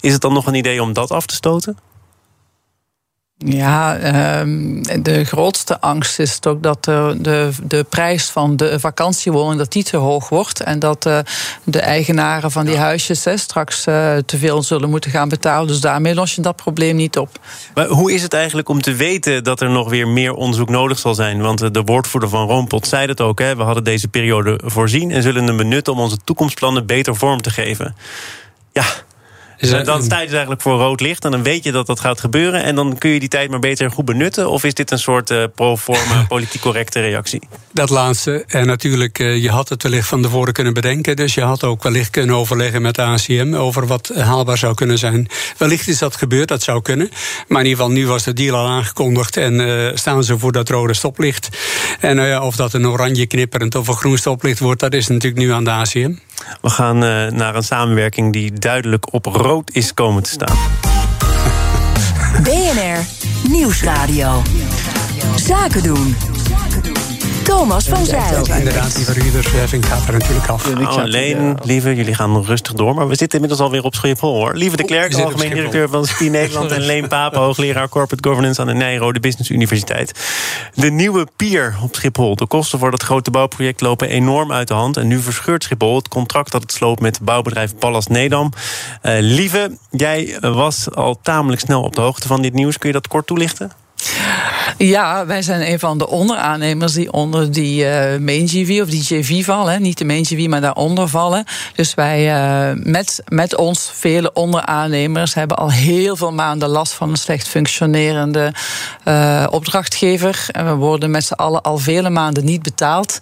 Is 0.00 0.12
het 0.12 0.20
dan 0.20 0.32
nog 0.32 0.46
een 0.46 0.54
idee 0.54 0.82
om 0.82 0.92
dat 0.92 1.10
af 1.10 1.26
te 1.26 1.34
stoten? 1.34 1.76
Ja, 3.44 3.96
ehm, 3.96 4.82
de 5.02 5.24
grootste 5.24 5.80
angst 5.80 6.18
is 6.18 6.38
toch 6.38 6.58
dat 6.60 6.84
de, 6.84 7.16
de, 7.20 7.50
de 7.62 7.84
prijs 7.88 8.28
van 8.28 8.56
de 8.56 8.80
vakantiewoning 8.80 9.58
dat 9.58 9.72
die 9.72 9.84
te 9.84 9.96
hoog 9.96 10.28
wordt. 10.28 10.60
En 10.60 10.78
dat 10.78 11.06
eh, 11.06 11.18
de 11.64 11.80
eigenaren 11.80 12.50
van 12.50 12.66
die 12.66 12.76
huisjes 12.76 13.24
hè, 13.24 13.36
straks 13.36 13.86
eh, 13.86 14.16
te 14.16 14.38
veel 14.38 14.62
zullen 14.62 14.90
moeten 14.90 15.10
gaan 15.10 15.28
betalen. 15.28 15.66
Dus 15.68 15.80
daarmee 15.80 16.14
los 16.14 16.34
je 16.34 16.40
dat 16.40 16.56
probleem 16.56 16.96
niet 16.96 17.18
op. 17.18 17.38
Maar 17.74 17.86
hoe 17.86 18.12
is 18.12 18.22
het 18.22 18.32
eigenlijk 18.32 18.68
om 18.68 18.82
te 18.82 18.94
weten 18.94 19.44
dat 19.44 19.60
er 19.60 19.70
nog 19.70 19.88
weer 19.88 20.08
meer 20.08 20.34
onderzoek 20.34 20.68
nodig 20.68 20.98
zal 20.98 21.14
zijn? 21.14 21.40
Want 21.40 21.62
eh, 21.62 21.70
de 21.70 21.82
woordvoerder 21.82 22.28
van 22.28 22.46
Roompot 22.46 22.86
zei 22.86 23.06
het 23.06 23.20
ook. 23.20 23.38
Hè, 23.38 23.56
we 23.56 23.62
hadden 23.62 23.84
deze 23.84 24.08
periode 24.08 24.60
voorzien 24.64 25.10
en 25.10 25.22
zullen 25.22 25.46
hem 25.46 25.56
benutten 25.56 25.92
om 25.92 26.00
onze 26.00 26.18
toekomstplannen 26.24 26.86
beter 26.86 27.16
vorm 27.16 27.42
te 27.42 27.50
geven. 27.50 27.96
Ja, 28.72 28.84
Is 29.58 29.70
dan, 29.70 29.78
er- 29.78 29.84
dan 29.84 30.02
sta 30.02 30.16
je 30.16 30.22
dus 30.24 30.32
eigenlijk 30.32 30.62
voor 30.62 30.78
rood 30.78 31.00
licht 31.00 31.24
en 31.24 31.30
dan 31.30 31.42
weet 31.42 31.64
je 31.64 31.72
dat 31.72 31.86
dat 31.86 32.00
gaat 32.00 32.20
gebeuren. 32.20 32.62
En 32.62 32.74
dan 32.74 32.98
kun 32.98 33.10
je 33.10 33.20
die 33.20 33.28
tijd 33.28 33.50
maar 33.50 33.58
beter 33.58 33.90
goed 33.90 34.04
benutten. 34.04 34.50
Of 34.50 34.64
is 34.64 34.74
dit 34.74 34.90
een 34.90 34.98
soort 34.98 35.30
eh, 35.30 35.44
pro 35.54 35.76
forma 35.76 36.24
politiek 36.28 36.60
correcte 36.60 37.00
reactie? 37.00 37.40
Dat 37.72 37.90
laatste. 37.90 38.44
En 38.46 38.66
natuurlijk, 38.66 39.18
eh, 39.18 39.42
je 39.42 39.50
had 39.50 39.68
het 39.68 39.82
wellicht 39.82 40.08
van 40.08 40.22
tevoren 40.22 40.52
kunnen 40.52 40.74
bedenken. 40.74 41.16
Dus 41.16 41.34
je 41.34 41.42
had 41.42 41.64
ook 41.64 41.82
wellicht 41.82 42.10
kunnen 42.10 42.36
overleggen 42.36 42.82
met 42.82 42.94
de 42.94 43.02
ACM 43.02 43.54
over 43.54 43.86
wat 43.86 44.10
haalbaar 44.14 44.58
zou 44.58 44.74
kunnen 44.74 44.98
zijn. 44.98 45.28
Wellicht 45.56 45.88
is 45.88 45.98
dat 45.98 46.16
gebeurd, 46.16 46.48
dat 46.48 46.62
zou 46.62 46.82
kunnen. 46.82 47.08
Maar 47.48 47.60
in 47.60 47.66
ieder 47.68 47.84
geval, 47.84 47.96
nu 47.98 48.06
was 48.06 48.22
de 48.24 48.32
deal 48.32 48.56
al 48.56 48.66
aangekondigd 48.66 49.36
en 49.36 49.60
eh, 49.60 49.90
staan 49.96 50.24
ze 50.24 50.38
voor 50.38 50.52
dat 50.52 50.68
rode 50.68 50.94
stoplicht. 50.94 51.48
En 52.00 52.16
nou 52.16 52.28
ja, 52.28 52.42
of 52.42 52.56
dat 52.56 52.72
een 52.72 52.86
oranje 52.86 53.26
knipperend 53.26 53.74
of 53.74 53.88
een 53.88 53.94
groen 53.96 54.18
stoplicht 54.18 54.58
wordt, 54.58 54.80
dat 54.80 54.92
is 54.94 55.06
natuurlijk 55.08 55.42
nu 55.42 55.52
aan 55.52 55.64
de 55.64 55.70
ACM. 55.70 56.12
We 56.60 56.70
gaan 56.70 57.04
eh, 57.04 57.26
naar 57.26 57.54
een 57.54 57.62
samenwerking 57.62 58.32
die 58.32 58.52
duidelijk 58.52 59.12
op 59.12 59.26
rood 59.26 59.70
is 59.72 59.94
komen 59.94 60.22
te 60.22 60.30
staan. 60.30 60.56
BNR 62.44 62.98
Nieuwsradio. 63.50 64.42
Zaken 65.36 65.82
doen. 65.82 66.16
Thomas 67.48 67.88
van 67.88 68.04
Zijl. 68.04 68.46
Inderdaad, 68.58 68.94
die 68.96 69.04
verhuurdersheffing 69.04 69.86
gaat 69.86 70.06
er 70.06 70.12
natuurlijk 70.12 70.46
af. 70.46 70.66
Oh, 70.66 71.04
Leen, 71.04 71.58
lieve, 71.62 71.94
jullie 71.94 72.14
gaan 72.14 72.44
rustig 72.44 72.72
door. 72.72 72.94
Maar 72.94 73.08
we 73.08 73.16
zitten 73.16 73.40
inmiddels 73.40 73.66
alweer 73.66 73.84
op 73.84 73.94
Schiphol, 73.94 74.34
hoor. 74.34 74.54
Lieve 74.54 74.76
de 74.76 74.84
Klerk, 74.84 75.14
algemeen 75.14 75.54
directeur 75.54 75.88
van 75.88 76.06
SPI 76.06 76.28
Nederland... 76.28 76.70
en 76.70 76.80
Leen 76.90 77.08
Papen, 77.08 77.40
hoogleraar 77.40 77.88
Corporate 77.88 78.28
Governance... 78.28 78.60
aan 78.60 78.66
de 78.66 78.72
Nijrode 78.72 79.20
Business 79.20 79.50
Universiteit. 79.50 80.12
De 80.74 80.90
nieuwe 80.90 81.26
pier 81.36 81.76
op 81.82 81.94
Schiphol. 81.94 82.36
De 82.36 82.46
kosten 82.46 82.78
voor 82.78 82.90
dat 82.90 83.02
grote 83.02 83.30
bouwproject 83.30 83.80
lopen 83.80 84.08
enorm 84.08 84.52
uit 84.52 84.68
de 84.68 84.74
hand. 84.74 84.96
En 84.96 85.06
nu 85.06 85.18
verscheurt 85.18 85.62
Schiphol 85.62 85.96
het 85.96 86.08
contract 86.08 86.52
dat 86.52 86.62
het 86.62 86.72
sloopt... 86.72 87.00
met 87.00 87.20
bouwbedrijf 87.22 87.76
Pallas 87.78 88.06
Nedam. 88.06 88.52
Uh, 89.02 89.16
lieve, 89.20 89.76
jij 89.90 90.36
was 90.40 90.94
al 90.94 91.18
tamelijk 91.22 91.60
snel 91.60 91.82
op 91.82 91.94
de 91.94 92.00
hoogte 92.00 92.26
van 92.26 92.42
dit 92.42 92.52
nieuws. 92.52 92.78
Kun 92.78 92.88
je 92.88 92.94
dat 92.94 93.08
kort 93.08 93.26
toelichten? 93.26 93.72
Ja, 94.78 95.26
wij 95.26 95.42
zijn 95.42 95.70
een 95.72 95.78
van 95.78 95.98
de 95.98 96.08
onderaannemers 96.08 96.92
die 96.92 97.12
onder 97.12 97.52
die 97.52 97.84
uh, 97.84 97.90
main 98.16 98.48
GV 98.48 98.80
of 98.82 98.88
die 98.88 99.02
JV 99.02 99.44
vallen. 99.44 99.82
Niet 99.82 99.98
de 99.98 100.04
main 100.04 100.24
GV, 100.24 100.46
maar 100.46 100.60
daaronder 100.60 101.08
vallen. 101.08 101.44
Dus 101.74 101.94
wij 101.94 102.26
uh, 102.26 102.82
met, 102.82 103.22
met 103.28 103.56
ons, 103.56 103.90
vele 103.94 104.32
onderaannemers, 104.32 105.34
hebben 105.34 105.56
al 105.56 105.70
heel 105.70 106.16
veel 106.16 106.32
maanden 106.32 106.68
last 106.68 106.92
van 106.92 107.10
een 107.10 107.16
slecht 107.16 107.48
functionerende 107.48 108.52
uh, 109.04 109.46
opdrachtgever. 109.50 110.46
En 110.50 110.66
we 110.66 110.74
worden 110.74 111.10
met 111.10 111.24
z'n 111.24 111.32
allen 111.32 111.62
al 111.62 111.78
vele 111.78 112.10
maanden 112.10 112.44
niet 112.44 112.62
betaald. 112.62 113.18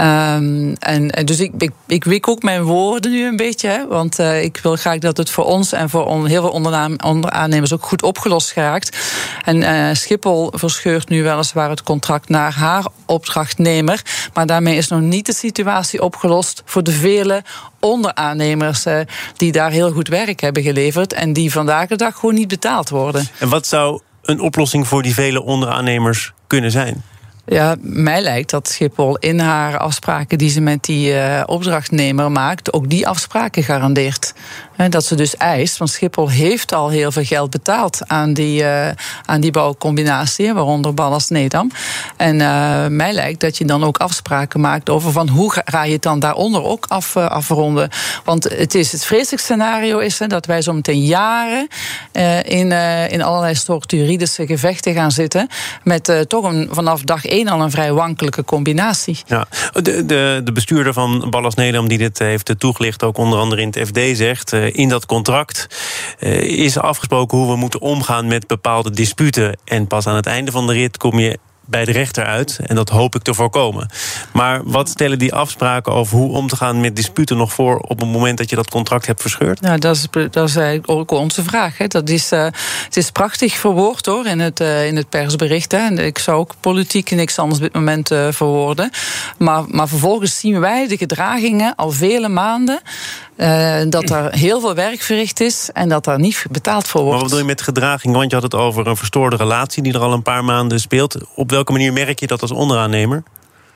Um, 0.00 0.74
en, 0.74 1.08
dus 1.24 1.40
ik, 1.40 1.70
ik, 1.86 2.28
ook 2.28 2.42
mijn 2.42 2.62
woorden 2.62 3.10
nu 3.10 3.26
een 3.26 3.36
beetje. 3.36 3.68
Hè, 3.68 3.86
want 3.86 4.18
ik 4.18 4.58
wil 4.62 4.76
graag 4.76 4.98
dat 4.98 5.16
het 5.16 5.30
voor 5.30 5.44
ons 5.44 5.72
en 5.72 5.90
voor 5.90 6.26
heel 6.26 6.42
veel 6.42 6.50
onderaannemers 7.04 7.72
ook 7.72 7.86
goed 7.86 8.02
opgelost 8.02 8.52
geraakt. 8.52 8.96
En 9.44 9.96
Schiphol 9.96 10.52
verscheurt 10.54 11.08
nu 11.08 11.22
weliswaar 11.22 11.70
het 11.70 11.82
contract 11.82 12.28
naar 12.28 12.52
haar 12.52 12.86
opdrachtnemer. 13.06 14.02
Maar 14.34 14.46
daarmee 14.46 14.76
is 14.76 14.88
nog 14.88 15.00
niet 15.00 15.26
de 15.26 15.34
situatie 15.34 16.02
opgelost 16.02 16.62
voor 16.64 16.82
de 16.82 16.92
vele 16.92 17.42
onderaannemers 17.80 18.84
eh, 18.84 19.00
die 19.36 19.52
daar 19.52 19.70
heel 19.70 19.92
goed 19.92 20.08
werk 20.08 20.40
hebben 20.40 20.62
geleverd. 20.62 21.12
en 21.12 21.32
die 21.32 21.52
vandaag 21.52 21.88
de 21.88 21.96
dag 21.96 22.14
gewoon 22.14 22.34
niet 22.34 22.48
betaald 22.48 22.88
worden. 22.88 23.28
En 23.38 23.48
wat 23.48 23.66
zou 23.66 24.00
een 24.22 24.40
oplossing 24.40 24.88
voor 24.88 25.02
die 25.02 25.14
vele 25.14 25.42
onderaannemers 25.42 26.32
kunnen 26.46 26.70
zijn? 26.70 27.02
Ja, 27.50 27.76
mij 27.80 28.20
lijkt 28.20 28.50
dat 28.50 28.68
Schiphol 28.68 29.16
in 29.16 29.38
haar 29.38 29.78
afspraken 29.78 30.38
die 30.38 30.50
ze 30.50 30.60
met 30.60 30.84
die 30.84 31.12
uh, 31.12 31.42
opdrachtnemer 31.46 32.32
maakt, 32.32 32.72
ook 32.72 32.90
die 32.90 33.08
afspraken 33.08 33.62
garandeert. 33.62 34.34
Dat 34.86 35.04
ze 35.04 35.14
dus 35.14 35.36
eist, 35.36 35.76
want 35.76 35.90
Schiphol 35.90 36.28
heeft 36.28 36.72
al 36.72 36.88
heel 36.88 37.12
veel 37.12 37.24
geld 37.24 37.50
betaald 37.50 38.00
aan 38.06 38.32
die, 38.32 38.62
uh, 38.62 38.88
aan 39.24 39.40
die 39.40 39.50
bouwcombinatie, 39.50 40.54
waaronder 40.54 40.94
Ballas 40.94 41.28
Nedam. 41.28 41.70
En 42.16 42.34
uh, 42.40 42.86
mij 42.86 43.12
lijkt 43.12 43.40
dat 43.40 43.58
je 43.58 43.64
dan 43.64 43.84
ook 43.84 43.96
afspraken 43.96 44.60
maakt 44.60 44.90
over 44.90 45.12
van 45.12 45.28
hoe 45.28 45.62
ga 45.64 45.84
je 45.84 45.92
het 45.92 46.02
dan 46.02 46.18
daaronder 46.18 46.64
ook 46.64 46.86
af, 46.88 47.16
afronden. 47.16 47.88
Want 48.24 48.44
het, 48.44 48.74
is, 48.74 48.92
het 48.92 49.04
vreselijk 49.04 49.42
scenario 49.42 49.98
is 49.98 50.18
dat 50.26 50.46
wij 50.46 50.62
zo 50.62 50.72
meteen 50.72 51.04
jaren 51.04 51.68
in, 52.42 52.72
in 53.10 53.22
allerlei 53.22 53.54
soort 53.54 53.90
juridische 53.90 54.46
gevechten 54.46 54.94
gaan 54.94 55.10
zitten. 55.10 55.48
Met 55.82 56.24
toch 56.28 56.44
een, 56.44 56.68
vanaf 56.70 57.02
dag 57.02 57.24
één 57.24 57.48
al 57.48 57.60
een 57.60 57.70
vrij 57.70 57.92
wankelijke 57.92 58.44
combinatie. 58.44 59.18
Ja, 59.26 59.46
de, 59.72 60.06
de, 60.06 60.40
de 60.44 60.52
bestuurder 60.52 60.92
van 60.92 61.26
Ballas 61.30 61.54
Nederland 61.54 61.88
die 61.88 61.98
dit 61.98 62.18
heeft 62.18 62.54
toegelicht, 62.58 63.02
ook 63.02 63.18
onder 63.18 63.38
andere 63.38 63.62
in 63.62 63.68
het 63.68 63.88
FD, 63.88 64.16
zegt: 64.16 64.52
in 64.72 64.88
dat 64.88 65.06
contract 65.06 65.66
uh, 66.20 66.42
is 66.42 66.78
afgesproken 66.78 67.38
hoe 67.38 67.50
we 67.50 67.56
moeten 67.56 67.80
omgaan 67.80 68.26
met 68.26 68.46
bepaalde 68.46 68.90
disputen. 68.90 69.58
En 69.64 69.86
pas 69.86 70.06
aan 70.06 70.16
het 70.16 70.26
einde 70.26 70.50
van 70.50 70.66
de 70.66 70.72
rit 70.72 70.96
kom 70.96 71.18
je 71.18 71.38
bij 71.68 71.84
de 71.84 71.92
rechter 71.92 72.24
uit. 72.24 72.58
En 72.66 72.74
dat 72.74 72.88
hoop 72.88 73.14
ik 73.14 73.22
te 73.22 73.34
voorkomen. 73.34 73.88
Maar 74.32 74.60
wat 74.64 74.88
stellen 74.88 75.18
die 75.18 75.34
afspraken 75.34 75.92
over 75.92 76.16
hoe 76.16 76.32
om 76.32 76.48
te 76.48 76.56
gaan 76.56 76.80
met 76.80 76.96
disputen 76.96 77.36
nog 77.36 77.52
voor 77.52 77.78
op 77.78 78.00
het 78.00 78.08
moment 78.08 78.38
dat 78.38 78.50
je 78.50 78.56
dat 78.56 78.70
contract 78.70 79.06
hebt 79.06 79.20
verscheurd? 79.20 79.60
Nou, 79.60 79.78
dat 79.78 79.96
is, 79.96 80.06
dat 80.30 80.48
is 80.48 80.80
ook 80.86 81.10
onze 81.10 81.42
vraag. 81.42 81.78
Hè. 81.78 81.86
Dat 81.86 82.08
is, 82.08 82.32
uh, 82.32 82.44
het 82.84 82.96
is 82.96 83.10
prachtig 83.10 83.54
verwoord 83.54 84.06
hoor 84.06 84.26
in 84.26 84.38
het, 84.38 84.60
in 84.60 84.96
het 84.96 85.08
persbericht. 85.08 85.72
Hè. 85.72 85.78
En 85.78 85.98
ik 85.98 86.18
zou 86.18 86.38
ook 86.38 86.54
politiek 86.60 87.10
niks 87.10 87.38
anders 87.38 87.58
op 87.58 87.64
dit 87.64 87.74
moment 87.74 88.08
verwoorden. 88.08 88.90
Maar, 89.38 89.64
maar 89.66 89.88
vervolgens 89.88 90.38
zien 90.38 90.60
wij 90.60 90.88
de 90.88 90.96
gedragingen 90.96 91.74
al 91.74 91.90
vele 91.90 92.28
maanden. 92.28 92.80
Uh, 93.38 93.80
dat 93.88 94.10
er 94.10 94.34
heel 94.34 94.60
veel 94.60 94.74
werk 94.74 95.02
verricht 95.02 95.40
is 95.40 95.70
en 95.72 95.88
dat 95.88 96.04
daar 96.04 96.18
niet 96.18 96.44
betaald 96.50 96.88
voor 96.88 97.00
wordt. 97.00 97.10
Maar 97.10 97.20
wat 97.20 97.30
bedoel 97.30 97.46
je 97.46 97.54
met 97.54 97.62
gedraging? 97.62 98.14
Want 98.14 98.30
je 98.30 98.34
had 98.34 98.44
het 98.44 98.54
over 98.54 98.86
een 98.86 98.96
verstoorde 98.96 99.36
relatie 99.36 99.82
die 99.82 99.92
er 99.92 100.00
al 100.00 100.12
een 100.12 100.22
paar 100.22 100.44
maanden 100.44 100.80
speelt. 100.80 101.16
Op 101.34 101.50
welke 101.50 101.72
manier 101.72 101.92
merk 101.92 102.20
je 102.20 102.26
dat 102.26 102.42
als 102.42 102.50
onderaannemer? 102.50 103.22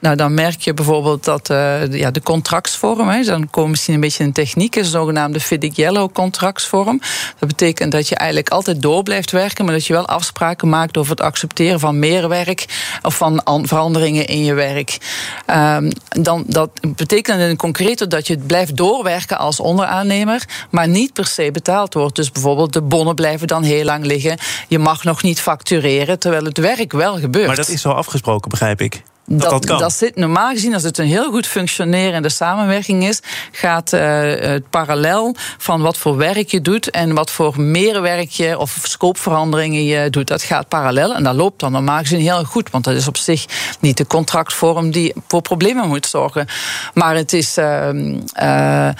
Nou, 0.03 0.17
dan 0.17 0.35
merk 0.35 0.61
je 0.61 0.75
bijvoorbeeld 0.75 1.25
dat 1.25 1.51
uh, 1.51 1.93
ja, 1.93 2.11
de 2.11 2.23
contractsvorm, 2.23 3.25
dan 3.25 3.51
komen 3.51 3.71
misschien 3.71 3.95
een 3.95 4.01
beetje 4.01 4.25
in 4.25 4.33
techniek, 4.33 4.77
is 4.77 4.85
de 4.85 4.91
zogenaamde 4.91 5.41
FIDIC 5.41 5.77
Yellow 5.77 6.13
contractsvorm. 6.13 7.01
Dat 7.39 7.49
betekent 7.49 7.93
dat 7.93 8.09
je 8.09 8.15
eigenlijk 8.15 8.51
altijd 8.51 8.83
door 8.83 9.03
blijft 9.03 9.31
werken, 9.31 9.65
maar 9.65 9.75
dat 9.75 9.87
je 9.87 9.93
wel 9.93 10.07
afspraken 10.07 10.69
maakt 10.69 10.97
over 10.97 11.11
het 11.11 11.21
accepteren 11.21 11.81
van 11.81 11.99
meer 11.99 12.29
werk 12.29 12.65
of 13.03 13.17
van 13.17 13.43
veranderingen 13.45 14.27
in 14.27 14.45
je 14.45 14.55
werk. 14.55 14.99
Um, 15.47 15.91
dan, 16.09 16.45
dat 16.47 16.71
betekent 16.97 17.41
in 17.41 17.57
concreet 17.57 18.11
dat 18.11 18.27
je 18.27 18.39
blijft 18.39 18.77
doorwerken 18.77 19.39
als 19.39 19.61
onderaannemer, 19.61 20.45
maar 20.71 20.89
niet 20.89 21.13
per 21.13 21.27
se 21.27 21.51
betaald 21.53 21.95
wordt. 21.95 22.17
Dus 22.17 22.31
bijvoorbeeld 22.31 22.73
de 22.73 22.83
bonnen 22.83 23.15
blijven 23.15 23.47
dan 23.47 23.63
heel 23.63 23.85
lang 23.85 24.05
liggen. 24.05 24.39
Je 24.69 24.79
mag 24.79 25.05
nog 25.05 25.23
niet 25.23 25.41
factureren, 25.41 26.19
terwijl 26.19 26.45
het 26.45 26.59
werk 26.59 26.93
wel 26.93 27.19
gebeurt. 27.19 27.47
Maar 27.47 27.57
dat 27.57 27.69
is 27.69 27.81
zo 27.81 27.91
afgesproken, 27.91 28.51
begrijp 28.51 28.81
ik. 28.81 29.03
Dat, 29.27 29.67
dat, 29.67 29.93
zit 29.93 30.17
normaal 30.17 30.51
gezien, 30.51 30.75
als 30.75 30.83
het 30.83 30.99
een 30.99 31.07
heel 31.07 31.31
goed 31.31 31.47
functionerende 31.47 32.29
samenwerking 32.29 33.05
is, 33.05 33.21
gaat 33.53 33.93
uh, 33.93 34.01
het 34.41 34.71
parallel 34.71 35.35
van 35.59 35.81
wat 35.81 35.97
voor 35.97 36.17
werk 36.17 36.49
je 36.49 36.61
doet 36.61 36.91
en 36.91 37.15
wat 37.15 37.31
voor 37.31 37.61
meer 37.61 38.03
werk 38.03 38.31
je 38.31 38.59
of 38.59 38.79
scopeveranderingen 38.83 39.85
je 39.85 40.11
doet. 40.11 40.27
Dat 40.27 40.43
gaat 40.43 40.69
parallel 40.69 41.15
en 41.15 41.23
dat 41.23 41.35
loopt 41.35 41.61
dan 41.61 41.73
normaal 41.73 41.99
gezien 41.99 42.21
heel 42.21 42.45
goed, 42.45 42.71
want 42.71 42.85
dat 42.85 42.95
is 42.95 43.09
op 43.09 43.17
zich 43.17 43.45
niet 43.81 43.97
de 43.97 44.07
contractvorm 44.07 44.91
die 44.91 45.15
voor 45.29 45.43
problemen 45.43 45.89
moet 45.89 46.07
zorgen. 46.07 46.47
Maar 46.95 47.15
het 47.15 47.33
is 47.33 47.59
uh, 47.59 47.89
uh, 47.93 48.91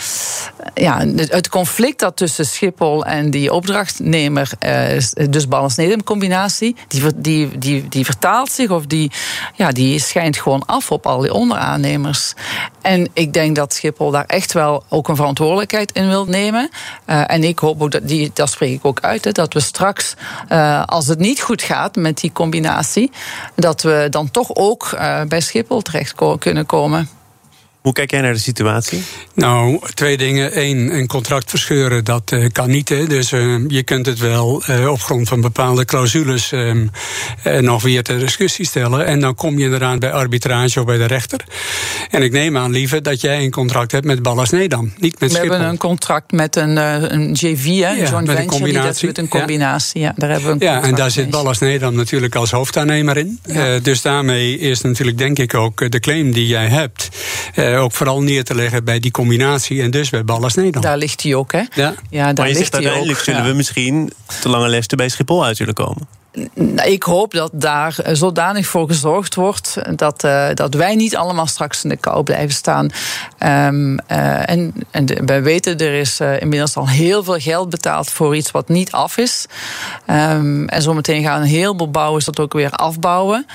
ja, 0.75 1.07
het 1.17 1.49
conflict 1.49 1.99
dat 1.99 2.17
tussen 2.17 2.47
Schiphol 2.47 3.05
en 3.05 3.31
die 3.31 3.53
opdrachtnemer, 3.53 4.51
dus 5.31 5.49
balans 5.49 5.77
combinatie, 6.05 6.77
die, 6.89 7.03
die, 7.17 7.59
die, 7.59 7.89
die 7.89 8.05
vertaalt 8.05 8.53
zich 8.53 8.71
of 8.71 8.87
die, 8.87 9.11
ja, 9.55 9.71
die 9.71 9.95
is 9.95 10.13
schijnt 10.23 10.43
gewoon 10.43 10.67
af 10.67 10.91
op 10.91 11.07
al 11.07 11.21
die 11.21 11.33
onderaannemers. 11.33 12.35
En 12.81 13.09
ik 13.13 13.33
denk 13.33 13.57
dat 13.57 13.75
Schiphol 13.75 14.11
daar 14.11 14.25
echt 14.27 14.53
wel 14.53 14.85
ook 14.89 15.09
een 15.09 15.17
verantwoordelijkheid 15.17 15.93
in 15.93 16.09
wil 16.09 16.25
nemen. 16.25 16.71
Uh, 17.07 17.31
en 17.31 17.45
ik 17.45 17.59
hoop 17.59 17.83
ook 17.83 17.91
dat, 17.91 18.09
die, 18.09 18.31
dat 18.35 18.51
spreek 18.51 18.75
ik 18.75 18.85
ook 18.85 19.01
uit, 19.01 19.25
hè, 19.25 19.33
dat 19.33 19.53
we 19.53 19.61
straks, 19.61 20.15
uh, 20.49 20.85
als 20.85 21.07
het 21.07 21.19
niet 21.19 21.41
goed 21.41 21.63
gaat 21.63 21.97
met 21.97 22.21
die 22.21 22.33
combinatie, 22.33 23.11
dat 23.55 23.83
we 23.83 24.07
dan 24.11 24.31
toch 24.31 24.55
ook 24.55 24.91
uh, 24.95 25.23
bij 25.29 25.41
Schiphol 25.41 25.81
terecht 25.81 26.15
kunnen 26.39 26.67
komen. 26.67 27.09
Hoe 27.83 27.93
kijk 27.93 28.11
jij 28.11 28.21
naar 28.21 28.33
de 28.33 28.39
situatie? 28.39 29.03
Nou, 29.35 29.81
twee 29.95 30.17
dingen. 30.17 30.61
Eén, 30.61 30.95
een 30.95 31.07
contract 31.07 31.51
verscheuren, 31.51 32.05
dat 32.05 32.33
uh, 32.33 32.49
kan 32.53 32.71
niet. 32.71 32.89
Hè. 32.89 33.07
Dus 33.07 33.33
uh, 33.33 33.65
je 33.69 33.83
kunt 33.83 34.07
het 34.07 34.19
wel 34.19 34.63
uh, 34.71 34.91
op 34.91 35.01
grond 35.01 35.29
van 35.29 35.41
bepaalde 35.41 35.85
clausules 35.85 36.53
ehm, 36.53 36.87
nog 37.61 37.83
weer 37.83 38.03
ter 38.03 38.19
discussie 38.19 38.67
stellen. 38.67 39.07
En 39.07 39.21
dan 39.21 39.35
kom 39.35 39.59
je 39.59 39.65
inderdaad 39.65 39.99
bij 39.99 40.13
arbitrage 40.13 40.81
of 40.81 40.87
bij 40.87 40.99
de 40.99 41.05
rechter. 41.05 41.41
En 42.11 42.23
ik 42.23 42.33
neem 42.33 42.57
aan, 42.57 42.71
lieve, 42.71 43.01
dat 43.01 43.21
jij 43.21 43.45
een 43.45 43.51
contract 43.51 43.93
hebt 43.93 44.05
met 44.05 44.23
Ballas 44.23 44.51
Nedam, 44.51 44.93
niet 44.99 45.21
met 45.21 45.33
We 45.33 45.39
hebben 45.39 45.61
een 45.61 45.77
contract 45.77 46.33
met 46.33 46.57
een, 46.57 46.77
een 46.77 47.33
JV, 47.33 47.65
hè, 47.65 47.91
een 47.91 47.97
ja, 47.97 48.09
joint 48.09 48.27
met 48.27 48.37
venture, 48.37 48.43
een 48.43 48.47
combinatie. 48.47 49.07
met 49.07 49.19
een 49.19 49.29
combinatie. 49.29 50.01
Ja. 50.01 50.07
ja 50.07 50.15
daar 50.17 50.31
hebben 50.31 50.59
we 50.59 50.65
een 50.65 50.73
ja 50.73 50.83
en 50.83 50.95
daar 50.95 51.11
zit 51.11 51.31
Ballas 51.31 51.59
Nedam 51.59 51.95
natuurlijk 51.95 52.35
als 52.35 52.51
hoofdaannemer 52.51 53.17
in. 53.17 53.41
Ja. 53.45 53.79
dus 53.79 54.03
daarmee 54.03 54.59
is 54.59 54.81
natuurlijk 54.81 55.19
denk 55.19 55.39
ik 55.39 55.55
ook 55.55 55.91
de 55.91 56.01
claim 56.01 56.33
die 56.33 56.47
jij 56.47 56.67
hebt 56.67 57.09
uh, 57.73 57.83
ook 57.83 57.93
vooral 57.93 58.23
neer 58.23 58.45
te 58.45 58.55
leggen 58.55 58.85
bij 58.85 59.01
die 59.01 59.11
combinatie 59.11 59.83
en 59.83 59.91
dus 59.91 60.11
bij 60.11 60.25
Ballas 60.25 60.55
Nederland. 60.55 60.85
Daar 60.85 60.99
ligt 60.99 61.23
hij 61.23 61.35
ook, 61.35 61.53
hè? 61.53 61.63
Ja. 61.75 61.95
ja 62.11 62.25
daar 62.25 62.35
maar 62.35 62.49
je 62.49 62.55
ligt 62.55 62.57
zegt 62.59 62.75
uiteindelijk 62.75 63.19
ook, 63.19 63.25
zullen 63.25 63.43
ja. 63.43 63.49
we 63.49 63.55
misschien 63.55 64.13
te 64.41 64.49
lange 64.49 64.69
lesten 64.69 64.97
bij 64.97 65.09
Schiphol 65.09 65.45
uit 65.45 65.57
zullen 65.57 65.75
komen. 65.75 66.21
Ik 66.85 67.03
hoop 67.03 67.33
dat 67.33 67.51
daar 67.55 67.97
zodanig 68.13 68.67
voor 68.67 68.87
gezorgd 68.87 69.35
wordt 69.35 69.79
dat, 69.97 70.25
uh, 70.25 70.49
dat 70.55 70.75
wij 70.75 70.95
niet 70.95 71.17
allemaal 71.17 71.47
straks 71.47 71.83
in 71.83 71.89
de 71.89 71.97
kou 71.97 72.23
blijven 72.23 72.55
staan. 72.55 72.91
Um, 73.39 73.93
uh, 73.93 74.49
en, 74.49 74.75
en 74.91 75.07
de, 75.07 75.23
wij 75.27 75.43
weten, 75.43 75.79
er 75.79 75.95
is 75.95 76.21
uh, 76.21 76.41
inmiddels 76.41 76.77
al 76.77 76.89
heel 76.89 77.25
veel 77.25 77.39
geld 77.39 77.71
betaald 77.71 78.11
voor 78.11 78.37
iets 78.37 78.51
wat 78.51 78.69
niet 78.69 78.93
af 78.93 79.17
is. 79.17 79.47
Um, 80.07 80.69
en 80.69 80.83
zometeen 80.83 81.23
gaan 81.23 81.41
een 81.41 81.47
heleboel 81.47 81.91
bouwers 81.91 82.25
dat 82.25 82.41
ook 82.41 82.53
weer 82.53 82.71
afbouwen. 82.71 83.47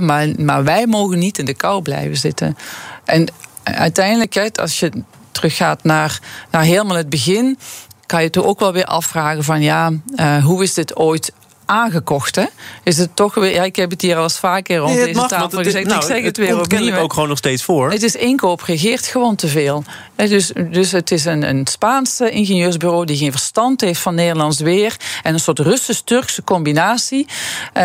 maar, 0.00 0.28
maar 0.36 0.64
wij 0.64 0.86
mogen 0.86 1.18
niet 1.18 1.38
in 1.38 1.44
de 1.44 1.54
kou 1.54 1.82
blijven 1.82 2.16
zitten. 2.16 2.56
En 3.04 3.28
uiteindelijk, 3.74 4.58
als 4.58 4.80
je 4.80 5.02
teruggaat 5.32 5.84
naar, 5.84 6.20
naar 6.50 6.62
helemaal 6.62 6.96
het 6.96 7.08
begin, 7.08 7.58
kan 8.06 8.22
je 8.22 8.30
toch 8.30 8.44
ook 8.44 8.58
wel 8.58 8.72
weer 8.72 8.84
afvragen 8.84 9.44
van 9.44 9.62
ja, 9.62 9.92
uh, 10.16 10.44
hoe 10.44 10.62
is 10.62 10.74
dit 10.74 10.96
ooit 10.96 11.32
aangekocht. 11.68 12.36
Hè? 12.36 12.44
Is 12.82 12.98
het 12.98 13.16
toch 13.16 13.34
weer. 13.34 13.52
Ja, 13.52 13.62
ik 13.64 13.76
heb 13.76 13.90
het 13.90 14.02
hier 14.02 14.16
al 14.16 14.22
eens 14.22 14.38
vaker 14.38 14.76
rond 14.76 14.88
Nee, 14.90 14.98
het 14.98 15.06
deze 15.06 15.18
mag, 15.20 15.28
tafel 15.28 15.58
het, 15.58 15.66
gezegd. 15.66 15.86
nou, 15.86 16.00
ik 16.00 16.06
zeg 16.06 16.22
het, 16.22 16.36
weer 16.36 16.48
komt 16.50 16.72
opnieuw. 16.72 16.92
hè. 16.92 17.00
ook 17.00 17.12
gewoon 17.12 17.28
nog 17.28 17.38
steeds 17.38 17.62
voor. 17.62 17.90
Het 17.90 18.02
is 18.02 18.14
inkoop 18.16 18.60
regeert 18.62 19.06
gewoon 19.06 19.36
te 19.36 19.48
veel. 19.48 19.84
Dus, 20.16 20.52
dus 20.70 20.92
het 20.92 21.10
is 21.10 21.24
een, 21.24 21.42
een 21.42 21.66
Spaans 21.66 22.20
eh, 22.20 22.34
ingenieursbureau 22.34 23.04
die 23.04 23.16
geen 23.16 23.30
verstand 23.30 23.80
heeft 23.80 24.00
van 24.00 24.14
Nederlands 24.14 24.60
weer. 24.60 24.96
En 25.22 25.32
een 25.34 25.40
soort 25.40 25.58
Russisch-Turkse 25.58 26.44
combinatie. 26.44 27.26
eh, 27.72 27.84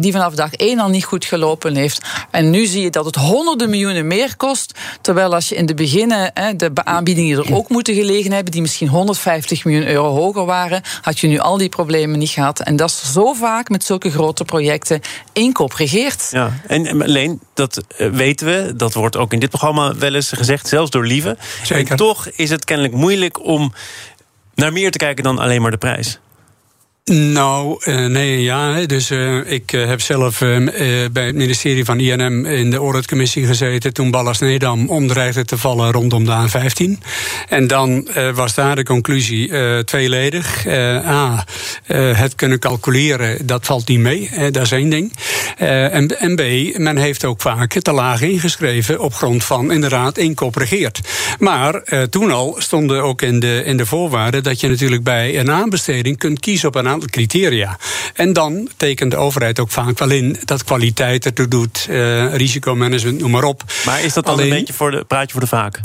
die 0.00 0.12
vanaf 0.12 0.34
dag 0.34 0.54
één 0.54 0.78
al 0.78 0.88
niet 0.88 1.04
goed 1.04 1.24
gelopen 1.24 1.76
heeft. 1.76 2.00
En 2.30 2.50
nu 2.50 2.66
zie 2.66 2.82
je 2.82 2.90
dat 2.90 3.04
het 3.04 3.14
honderden 3.14 3.70
miljoenen 3.70 4.06
meer 4.06 4.36
kost. 4.36 4.78
Terwijl 5.00 5.34
als 5.34 5.48
je 5.48 5.54
in 5.54 5.66
de 5.66 5.74
beginnen 5.74 6.30
hè, 6.34 6.56
de 6.56 6.70
aanbiedingen 6.74 7.38
er 7.38 7.54
ook 7.54 7.68
moeten 7.68 7.94
gelegen 7.94 8.32
hebben. 8.32 8.52
die 8.52 8.60
misschien 8.62 8.88
150 8.88 9.64
miljoen 9.64 9.86
euro 9.86 10.08
hoger 10.08 10.44
waren. 10.44 10.82
had 11.02 11.18
je 11.18 11.26
nu 11.26 11.38
al 11.38 11.56
die 11.58 11.68
problemen 11.68 12.18
niet 12.18 12.30
gehad. 12.30 12.60
En 12.60 12.76
dat 12.76 12.88
is 12.88 13.12
zo 13.14 13.32
vaak 13.32 13.68
met 13.68 13.84
zulke 13.84 14.10
grote 14.10 14.44
projecten. 14.44 15.00
Inkoop 15.32 15.72
regeert. 15.72 16.28
Ja, 16.30 16.52
en 16.66 16.86
en 16.86 17.02
alleen, 17.02 17.40
dat 17.54 17.84
eh, 17.96 18.10
weten 18.10 18.46
we, 18.46 18.76
dat 18.76 18.94
wordt 18.94 19.16
ook 19.16 19.32
in 19.32 19.38
dit 19.38 19.48
programma 19.48 19.94
wel 19.94 20.14
eens 20.14 20.32
gezegd, 20.32 20.68
zelfs 20.68 20.90
door 20.90 21.06
Lieve. 21.06 21.36
Zeker. 21.62 21.90
En 21.90 21.96
toch 21.96 22.28
is 22.28 22.50
het 22.50 22.64
kennelijk 22.64 22.94
moeilijk 22.94 23.44
om 23.44 23.72
naar 24.54 24.72
meer 24.72 24.90
te 24.90 24.98
kijken 24.98 25.24
dan 25.24 25.38
alleen 25.38 25.62
maar 25.62 25.70
de 25.70 25.76
prijs. 25.76 26.18
Nou, 27.12 27.76
eh, 27.80 28.06
nee, 28.06 28.42
ja. 28.42 28.86
Dus 28.86 29.10
eh, 29.10 29.52
ik 29.52 29.72
eh, 29.72 29.86
heb 29.86 30.00
zelf 30.00 30.38
bij 31.12 31.26
het 31.26 31.34
ministerie 31.34 31.84
van 31.84 32.00
INM 32.00 32.46
in 32.46 32.70
de 32.70 32.76
auditcommissie 32.76 33.46
gezeten 33.46 33.92
toen 33.92 34.10
Ballas 34.10 34.38
Nedam 34.38 34.88
omdreigde 34.88 35.44
te 35.44 35.58
vallen 35.58 35.92
rondom 35.92 36.24
de 36.24 36.48
A15. 36.48 37.02
En 37.48 37.66
dan 37.66 38.08
was 38.34 38.54
daar 38.54 38.76
de 38.76 38.82
conclusie 38.82 39.52
tweeledig. 39.84 40.66
A, 40.66 41.44
het 41.92 42.34
kunnen 42.34 42.58
calculeren, 42.58 43.46
dat 43.46 43.66
valt 43.66 43.88
niet 43.88 43.98
mee. 43.98 44.30
Dat 44.50 44.62
is 44.62 44.72
één 44.72 44.90
ding. 44.90 45.12
En, 45.56 46.20
en 46.20 46.34
B, 46.34 46.78
men 46.78 46.96
heeft 46.96 47.24
ook 47.24 47.40
vaak 47.40 47.72
te 47.72 47.92
laag 47.92 48.20
ingeschreven 48.20 49.00
op 49.00 49.14
grond 49.14 49.44
van 49.44 49.72
inderdaad 49.72 50.18
inkoop 50.18 50.56
regeert. 50.56 51.00
Maar 51.38 51.82
toen 52.10 52.30
al 52.30 52.54
stonden 52.58 53.02
ook 53.02 53.22
in 53.22 53.40
de, 53.40 53.62
in 53.64 53.76
de 53.76 53.86
voorwaarden 53.86 54.42
dat 54.42 54.60
je 54.60 54.68
natuurlijk 54.68 55.02
bij 55.02 55.38
een 55.38 55.50
aanbesteding 55.50 56.18
kunt 56.18 56.40
kiezen 56.40 56.68
op 56.68 56.74
een 56.74 56.88
aantal 56.94 57.10
criteria. 57.10 57.78
En 58.14 58.32
dan 58.32 58.68
tekent 58.76 59.10
de 59.10 59.16
overheid 59.16 59.58
ook 59.60 59.70
vaak 59.70 59.98
wel 59.98 60.10
in 60.10 60.36
dat 60.44 60.64
kwaliteit 60.64 61.24
ertoe 61.24 61.48
doet, 61.48 61.86
eh, 61.90 62.34
risicomanagement, 62.34 63.20
noem 63.20 63.30
maar 63.30 63.44
op. 63.44 63.62
Maar 63.84 64.02
is 64.02 64.12
dat 64.12 64.24
dan 64.24 64.34
Alleen- 64.34 64.50
een 64.50 64.58
beetje 64.58 64.72
voor 64.72 64.90
de 64.90 65.04
praatje 65.04 65.32
voor 65.32 65.40
de 65.40 65.46
vaak? 65.46 65.80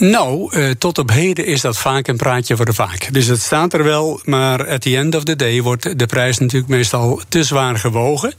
Nou, 0.00 0.52
eh, 0.52 0.70
tot 0.78 0.98
op 0.98 1.10
heden 1.10 1.46
is 1.46 1.60
dat 1.60 1.78
vaak 1.78 2.08
een 2.08 2.16
praatje 2.16 2.56
voor 2.56 2.64
de 2.64 2.72
vaak. 2.72 3.08
Dus 3.12 3.26
het 3.26 3.40
staat 3.40 3.72
er 3.72 3.84
wel, 3.84 4.20
maar 4.24 4.68
at 4.68 4.80
the 4.80 4.96
end 4.96 5.14
of 5.14 5.24
the 5.24 5.36
day 5.36 5.62
wordt 5.62 5.98
de 5.98 6.06
prijs 6.06 6.38
natuurlijk 6.38 6.70
meestal 6.70 7.20
te 7.28 7.44
zwaar 7.44 7.76
gewogen. 7.76 8.32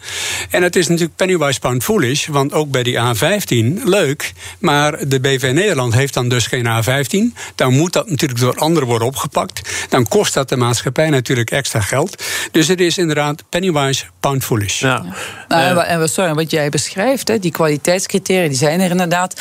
En 0.50 0.64
het 0.64 0.76
is 0.76 0.88
natuurlijk 0.88 1.16
pennywise 1.16 1.60
pound 1.60 1.84
foolish, 1.84 2.28
want 2.28 2.54
ook 2.54 2.72
bij 2.72 2.84
die 2.84 2.98
A15, 2.98 3.84
leuk, 3.84 4.34
maar 4.60 5.08
de 5.08 5.20
BV 5.20 5.52
Nederland 5.54 5.94
heeft 5.94 6.14
dan 6.14 6.30
dus 6.30 6.48
geen 6.48 6.66
A15. 6.66 7.38
Dan 7.56 7.74
moet 7.74 7.94
dat 7.94 8.10
natuurlijk 8.10 8.40
door 8.40 8.56
anderen 8.56 8.88
worden 8.88 9.08
opgepakt. 9.08 9.88
Dan 9.90 10.08
kost 10.08 10.34
dat 10.34 10.50
de 10.50 10.58
maatschappij 10.58 11.10
natuurlijk 11.10 11.52
extra 11.52 11.82
geld. 11.82 12.24
Dus 12.52 12.68
het 12.68 12.80
is 12.80 12.98
inderdaad 12.98 13.44
pennywise 13.50 14.06
pound 14.20 14.44
foolish. 14.44 14.80
Ja. 14.80 15.06
Nou, 15.48 15.86
en 15.86 16.10
sorry, 16.10 16.34
wat 16.34 16.52
jij 16.52 16.70
beschrijft, 16.70 17.28
hè, 17.28 17.40
die 17.40 17.52
kwaliteitscriteria, 17.52 18.48
die 18.48 18.58
zijn 18.58 18.80
er 18.80 18.92
inderdaad. 18.92 19.34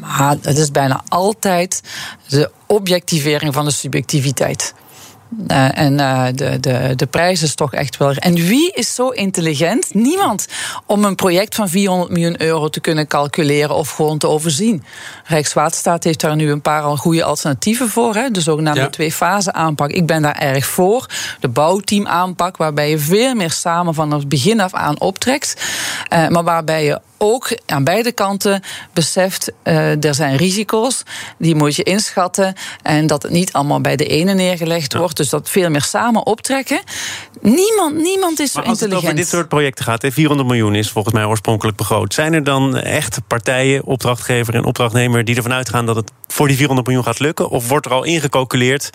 Maar 0.00 0.36
het 0.42 0.58
is 0.58 0.70
bijna 0.70 1.02
altijd 1.08 1.80
de 2.28 2.50
objectivering 2.66 3.54
van 3.54 3.64
de 3.64 3.70
subjectiviteit. 3.70 4.74
Eh, 5.46 5.78
en 5.78 6.00
eh, 6.00 6.24
de, 6.34 6.60
de, 6.60 6.92
de 6.96 7.06
prijs 7.06 7.42
is 7.42 7.54
toch 7.54 7.72
echt 7.74 7.96
wel. 7.96 8.12
En 8.14 8.34
wie 8.34 8.72
is 8.72 8.94
zo 8.94 9.08
intelligent? 9.08 9.94
Niemand. 9.94 10.46
Om 10.86 11.04
een 11.04 11.14
project 11.14 11.54
van 11.54 11.68
400 11.68 12.10
miljoen 12.10 12.42
euro 12.42 12.68
te 12.68 12.80
kunnen 12.80 13.06
calculeren 13.06 13.74
of 13.74 13.90
gewoon 13.90 14.18
te 14.18 14.28
overzien. 14.28 14.84
Rijkswaterstaat 15.24 16.04
heeft 16.04 16.20
daar 16.20 16.36
nu 16.36 16.50
een 16.50 16.60
paar 16.60 16.82
al 16.82 16.96
goede 16.96 17.24
alternatieven 17.24 17.88
voor. 17.88 18.14
Hè? 18.14 18.30
De 18.30 18.40
zogenaamde 18.40 18.80
Ja. 18.80 18.88
twee-fase 18.88 19.52
aanpak. 19.52 19.90
Ik 19.90 20.06
ben 20.06 20.22
daar 20.22 20.38
erg 20.38 20.66
voor. 20.66 21.06
De 21.40 21.48
bouwteam 21.48 22.06
aanpak, 22.06 22.56
waarbij 22.56 22.90
je 22.90 22.98
veel 22.98 23.34
meer 23.34 23.50
samen 23.50 23.94
van 23.94 24.10
het 24.12 24.28
begin 24.28 24.60
af 24.60 24.74
aan 24.74 25.00
optrekt. 25.00 25.62
Eh, 26.08 26.28
maar 26.28 26.44
waarbij 26.44 26.84
je 26.84 27.00
ook 27.22 27.58
aan 27.66 27.84
beide 27.84 28.12
kanten 28.12 28.62
beseft, 28.92 29.52
eh, 29.62 30.04
er 30.04 30.14
zijn 30.14 30.36
risico's, 30.36 31.02
die 31.38 31.54
moet 31.54 31.76
je 31.76 31.82
inschatten. 31.82 32.54
En 32.82 33.06
dat 33.06 33.22
het 33.22 33.32
niet 33.32 33.52
allemaal 33.52 33.80
bij 33.80 33.96
de 33.96 34.06
ene 34.06 34.34
neergelegd 34.34 34.94
wordt. 34.94 35.16
Dus 35.16 35.28
dat 35.28 35.50
veel 35.50 35.70
meer 35.70 35.82
samen 35.82 36.26
optrekken. 36.26 36.80
Niemand, 37.40 37.96
niemand 37.96 38.40
is 38.40 38.52
zo 38.52 38.58
Maar 38.58 38.68
als 38.68 38.80
het 38.80 38.88
intelligent. 38.88 39.02
over 39.02 39.14
dit 39.14 39.28
soort 39.28 39.48
projecten 39.48 39.84
gaat, 39.84 40.02
hè, 40.02 40.12
400 40.12 40.48
miljoen 40.48 40.74
is 40.74 40.90
volgens 40.90 41.14
mij 41.14 41.24
oorspronkelijk 41.24 41.76
begroot. 41.76 42.14
Zijn 42.14 42.32
er 42.32 42.44
dan 42.44 42.76
echt 42.76 43.20
partijen, 43.26 43.84
opdrachtgever 43.84 44.54
en 44.54 44.64
opdrachtnemer, 44.64 45.24
die 45.24 45.36
ervan 45.36 45.52
uitgaan 45.52 45.86
dat 45.86 45.96
het 45.96 46.10
voor 46.26 46.46
die 46.46 46.56
400 46.56 46.86
miljoen 46.86 47.06
gaat 47.06 47.18
lukken? 47.18 47.48
Of 47.48 47.68
wordt 47.68 47.86
er 47.86 47.92
al 47.92 48.04
ingecalculeerd, 48.04 48.90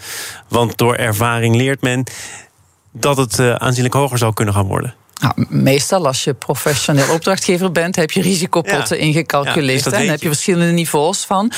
want 0.48 0.78
door 0.78 0.96
ervaring 0.96 1.56
leert 1.56 1.82
men 1.82 2.04
dat 2.92 3.18
het 3.18 3.40
eh, 3.40 3.56
aanzienlijk 3.56 3.94
hoger 3.96 4.18
zou 4.18 4.34
kunnen 4.34 4.54
gaan 4.54 4.68
worden? 4.68 4.96
Nou, 5.22 5.34
meestal 5.50 6.06
als 6.08 6.24
je 6.24 6.34
professioneel 6.34 7.14
opdrachtgever 7.14 7.72
bent, 7.72 7.96
heb 7.96 8.12
je 8.12 8.22
risicopotten 8.22 8.98
Ja. 8.98 9.04
ingecalculeerd. 9.04 9.84
Ja, 9.84 9.92
Dan 9.92 10.02
heb 10.02 10.22
je 10.22 10.28
verschillende 10.28 10.72
niveaus 10.74 11.26
van. 11.26 11.52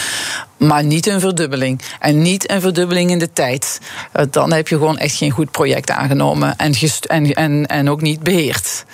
Maar 0.59 0.83
niet 0.83 1.07
een 1.07 1.19
verdubbeling. 1.19 1.81
En 1.99 2.21
niet 2.21 2.51
een 2.51 2.61
verdubbeling 2.61 3.11
in 3.11 3.19
de 3.19 3.33
tijd. 3.33 3.81
Eh, 4.11 4.25
Dan 4.31 4.53
heb 4.53 4.67
je 4.67 4.75
gewoon 4.75 4.97
echt 4.97 5.15
geen 5.15 5.31
goed 5.31 5.51
project 5.51 5.91
aangenomen. 5.91 6.55
En, 6.57 6.73
en, 7.07 7.33
en, 7.33 7.65
en 7.65 7.89
ook 7.89 8.01
niet 8.01 8.19
beheerd. 8.19 8.85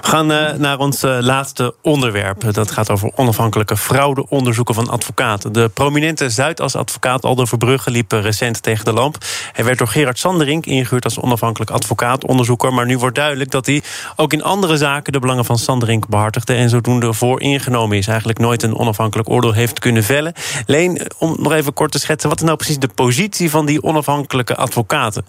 We 0.00 0.08
gaan 0.08 0.32
eh, 0.32 0.54
naar 0.54 0.78
ons 0.78 1.02
eh, 1.02 1.18
laatste 1.20 1.74
onderwerp. 1.82 2.52
Dat 2.54 2.70
gaat 2.70 2.90
over 2.90 3.10
onafhankelijke 3.14 3.76
fraudeonderzoeken 3.76 4.74
van 4.74 4.88
advocaten. 4.88 5.52
De 5.52 5.68
prominente 5.68 6.30
Zuidas-advocaat 6.30 7.24
Aldo 7.24 7.44
Verbrugge 7.44 7.90
liep 7.90 8.12
recent 8.12 8.62
tegen 8.62 8.84
de 8.84 8.92
lamp. 8.92 9.18
Hij 9.52 9.64
werd 9.64 9.78
door 9.78 9.88
Gerard 9.88 10.18
Sanderink 10.18 10.66
ingehuurd 10.66 11.04
als 11.04 11.20
onafhankelijk 11.20 11.70
advocaat-onderzoeker. 11.70 12.74
Maar 12.74 12.86
nu 12.86 12.98
wordt 12.98 13.16
duidelijk 13.16 13.50
dat 13.50 13.66
hij 13.66 13.82
ook 14.16 14.32
in 14.32 14.42
andere 14.42 14.76
zaken 14.76 15.12
de 15.12 15.18
belangen 15.18 15.44
van 15.44 15.58
Sanderink 15.58 16.08
behartigde. 16.08 16.54
En 16.54 16.68
zodoende 16.68 17.12
voor 17.12 17.40
ingenomen 17.40 17.96
is. 17.96 18.06
Eigenlijk 18.06 18.38
nooit 18.38 18.62
een 18.62 18.76
onafhankelijk 18.76 19.30
oordeel 19.30 19.52
heeft 19.52 19.78
kunnen 19.78 20.04
vellen. 20.04 20.32
Leen, 20.66 21.00
om 21.18 21.36
nog 21.38 21.52
even 21.52 21.72
kort 21.72 21.92
te 21.92 21.98
schetsen, 21.98 22.28
wat 22.28 22.38
is 22.38 22.44
nou 22.44 22.56
precies 22.56 22.78
de 22.78 22.88
positie 22.94 23.50
van 23.50 23.66
die 23.66 23.82
onafhankelijke 23.82 24.56
advocaten? 24.56 25.24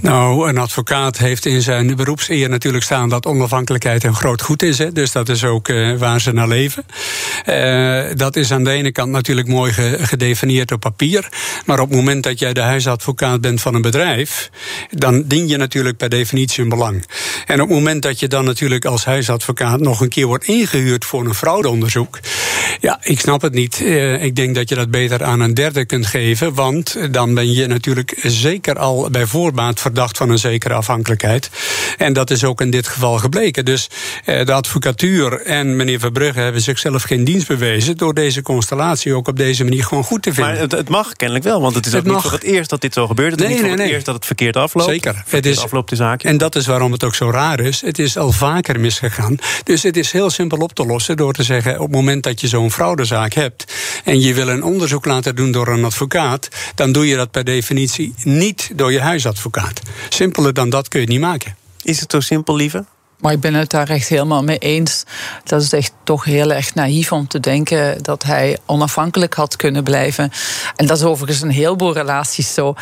Nou, 0.00 0.48
een 0.48 0.58
advocaat 0.58 1.18
heeft 1.18 1.46
in 1.46 1.62
zijn 1.62 1.96
beroepseer 1.96 2.48
natuurlijk 2.48 2.84
staan 2.84 3.08
dat 3.08 3.26
onafhankelijkheid 3.26 4.04
een 4.04 4.14
groot 4.14 4.42
goed 4.42 4.62
is. 4.62 4.78
Hè? 4.78 4.92
Dus 4.92 5.12
dat 5.12 5.28
is 5.28 5.44
ook 5.44 5.68
eh, 5.68 5.96
waar 5.96 6.20
ze 6.20 6.32
naar 6.32 6.48
leven. 6.48 6.84
Eh, 7.44 8.04
dat 8.14 8.36
is 8.36 8.52
aan 8.52 8.64
de 8.64 8.70
ene 8.70 8.92
kant 8.92 9.10
natuurlijk 9.10 9.48
mooi 9.48 9.72
ge- 9.72 9.96
gedefinieerd 10.00 10.72
op 10.72 10.80
papier. 10.80 11.28
Maar 11.66 11.80
op 11.80 11.88
het 11.88 11.96
moment 11.96 12.22
dat 12.22 12.38
jij 12.38 12.52
de 12.52 12.60
huisadvocaat 12.60 13.40
bent 13.40 13.60
van 13.60 13.74
een 13.74 13.82
bedrijf, 13.82 14.50
dan 14.90 15.22
dien 15.26 15.48
je 15.48 15.56
natuurlijk 15.56 15.96
per 15.96 16.08
definitie 16.08 16.62
een 16.62 16.68
belang. 16.68 17.04
En 17.46 17.60
op 17.60 17.68
het 17.68 17.76
moment 17.76 18.02
dat 18.02 18.20
je 18.20 18.28
dan 18.28 18.44
natuurlijk 18.44 18.84
als 18.84 19.04
huisadvocaat 19.04 19.80
nog 19.80 20.00
een 20.00 20.08
keer 20.08 20.26
wordt 20.26 20.44
ingehuurd 20.44 21.04
voor 21.04 21.24
een 21.26 21.34
fraudeonderzoek. 21.34 22.18
Ja, 22.80 22.98
ik 23.02 23.20
snap 23.20 23.42
het 23.42 23.52
niet. 23.54 23.80
Eh, 23.80 24.22
ik 24.24 24.36
denk 24.36 24.54
dat 24.54 24.68
je 24.68 24.74
dat 24.74 24.90
beter 24.90 25.24
aan 25.24 25.40
een 25.40 25.54
derde 25.54 25.84
kunt 25.84 26.06
geven. 26.06 26.54
Want 26.54 26.96
dan 27.10 27.34
ben 27.34 27.52
je 27.52 27.66
natuurlijk 27.66 28.18
zeker 28.22 28.78
al 28.78 29.08
bij 29.10 29.26
voorbaat 29.26 29.80
verdacht 29.86 30.16
van 30.16 30.30
een 30.30 30.38
zekere 30.38 30.74
afhankelijkheid. 30.74 31.50
En 31.98 32.12
dat 32.12 32.30
is 32.30 32.44
ook 32.44 32.60
in 32.60 32.70
dit 32.70 32.88
geval 32.88 33.18
gebleken. 33.18 33.64
Dus 33.64 33.88
eh, 34.24 34.44
de 34.46 34.52
advocatuur 34.52 35.40
en 35.40 35.76
meneer 35.76 35.98
Verbrugge 35.98 36.40
hebben 36.40 36.60
zichzelf 36.62 37.02
geen 37.02 37.24
dienst 37.24 37.46
bewezen. 37.48 37.96
door 37.96 38.14
deze 38.14 38.42
constellatie 38.42 39.14
ook 39.14 39.28
op 39.28 39.36
deze 39.36 39.64
manier 39.64 39.84
gewoon 39.84 40.04
goed 40.04 40.22
te 40.22 40.32
vinden. 40.34 40.52
Maar 40.52 40.62
het, 40.62 40.72
het 40.72 40.88
mag 40.88 41.12
kennelijk 41.12 41.44
wel, 41.44 41.60
want 41.60 41.74
het 41.74 41.86
is 41.86 41.92
Het 41.92 42.06
ook 42.06 42.12
niet 42.12 42.22
voor 42.22 42.32
het 42.32 42.42
eerst 42.42 42.70
dat 42.70 42.80
dit 42.80 42.92
zo 42.94 43.06
gebeurt. 43.06 43.30
Het 43.30 43.40
is 43.40 43.46
Nee, 43.46 43.54
niet 43.54 43.58
voor 43.66 43.68
nee, 43.68 43.76
het 43.78 43.86
nee. 43.86 43.94
eerst 43.94 44.06
dat 44.06 44.14
het 44.14 44.26
verkeerd 44.26 44.56
afloopt. 44.56 44.88
Zeker. 44.90 45.12
Verkeerd 45.14 45.44
Het 45.44 45.46
is- 45.56 45.58
afloopt 45.62 45.90
de 45.90 45.96
zaak. 45.96 46.22
En 46.22 46.38
dat 46.38 46.54
is 46.56 46.66
waarom 46.66 46.92
het 46.92 47.04
ook 47.04 47.14
zo 47.14 47.30
raar 47.30 47.60
is. 47.60 47.80
Het 47.80 47.98
is 47.98 48.16
al 48.16 48.32
vaker 48.32 48.80
misgegaan. 48.80 49.36
Dus 49.64 49.82
het 49.82 49.96
is 49.96 50.12
heel 50.12 50.30
simpel 50.30 50.58
op 50.58 50.72
te 50.74 50.86
lossen 50.86 51.16
door 51.16 51.32
te 51.32 51.42
zeggen: 51.42 51.74
op 51.74 51.86
het 51.86 51.90
moment 51.96 52.22
dat 52.22 52.40
je 52.40 52.48
zo'n 52.48 52.70
fraudezaak 52.72 53.32
hebt. 53.32 53.64
en 54.04 54.20
je 54.20 54.34
wil 54.34 54.48
een 54.48 54.62
onderzoek 54.62 55.04
laten 55.04 55.36
doen 55.36 55.52
door 55.52 55.68
een 55.68 55.84
advocaat. 55.84 56.48
dan 56.74 56.92
doe 56.92 57.06
je 57.06 57.16
dat 57.16 57.30
per 57.30 57.44
definitie 57.44 58.14
niet 58.22 58.70
door 58.74 58.92
je 58.92 59.00
huisadvocaat. 59.00 59.75
Simpeler 60.08 60.54
dan 60.54 60.70
dat 60.70 60.88
kun 60.88 61.00
je 61.00 61.06
het 61.06 61.14
niet 61.14 61.24
maken. 61.24 61.56
Is 61.82 62.00
het 62.00 62.10
zo 62.10 62.20
simpel, 62.20 62.56
lieve? 62.56 62.84
Maar 63.20 63.32
ik 63.32 63.40
ben 63.40 63.54
het 63.54 63.70
daar 63.70 63.88
echt 63.88 64.08
helemaal 64.08 64.42
mee 64.42 64.58
eens. 64.58 65.04
Dat 65.44 65.62
is 65.62 65.72
echt 65.72 65.92
toch 66.04 66.24
heel 66.24 66.52
erg 66.52 66.74
naïef 66.74 67.12
om 67.12 67.28
te 67.28 67.40
denken 67.40 68.02
dat 68.02 68.22
hij 68.22 68.58
onafhankelijk 68.66 69.34
had 69.34 69.56
kunnen 69.56 69.84
blijven. 69.84 70.32
En 70.76 70.86
dat 70.86 70.96
is 70.96 71.02
overigens 71.02 71.42
een 71.42 71.50
heleboel 71.50 71.92
relaties 71.92 72.54
zo. 72.54 72.74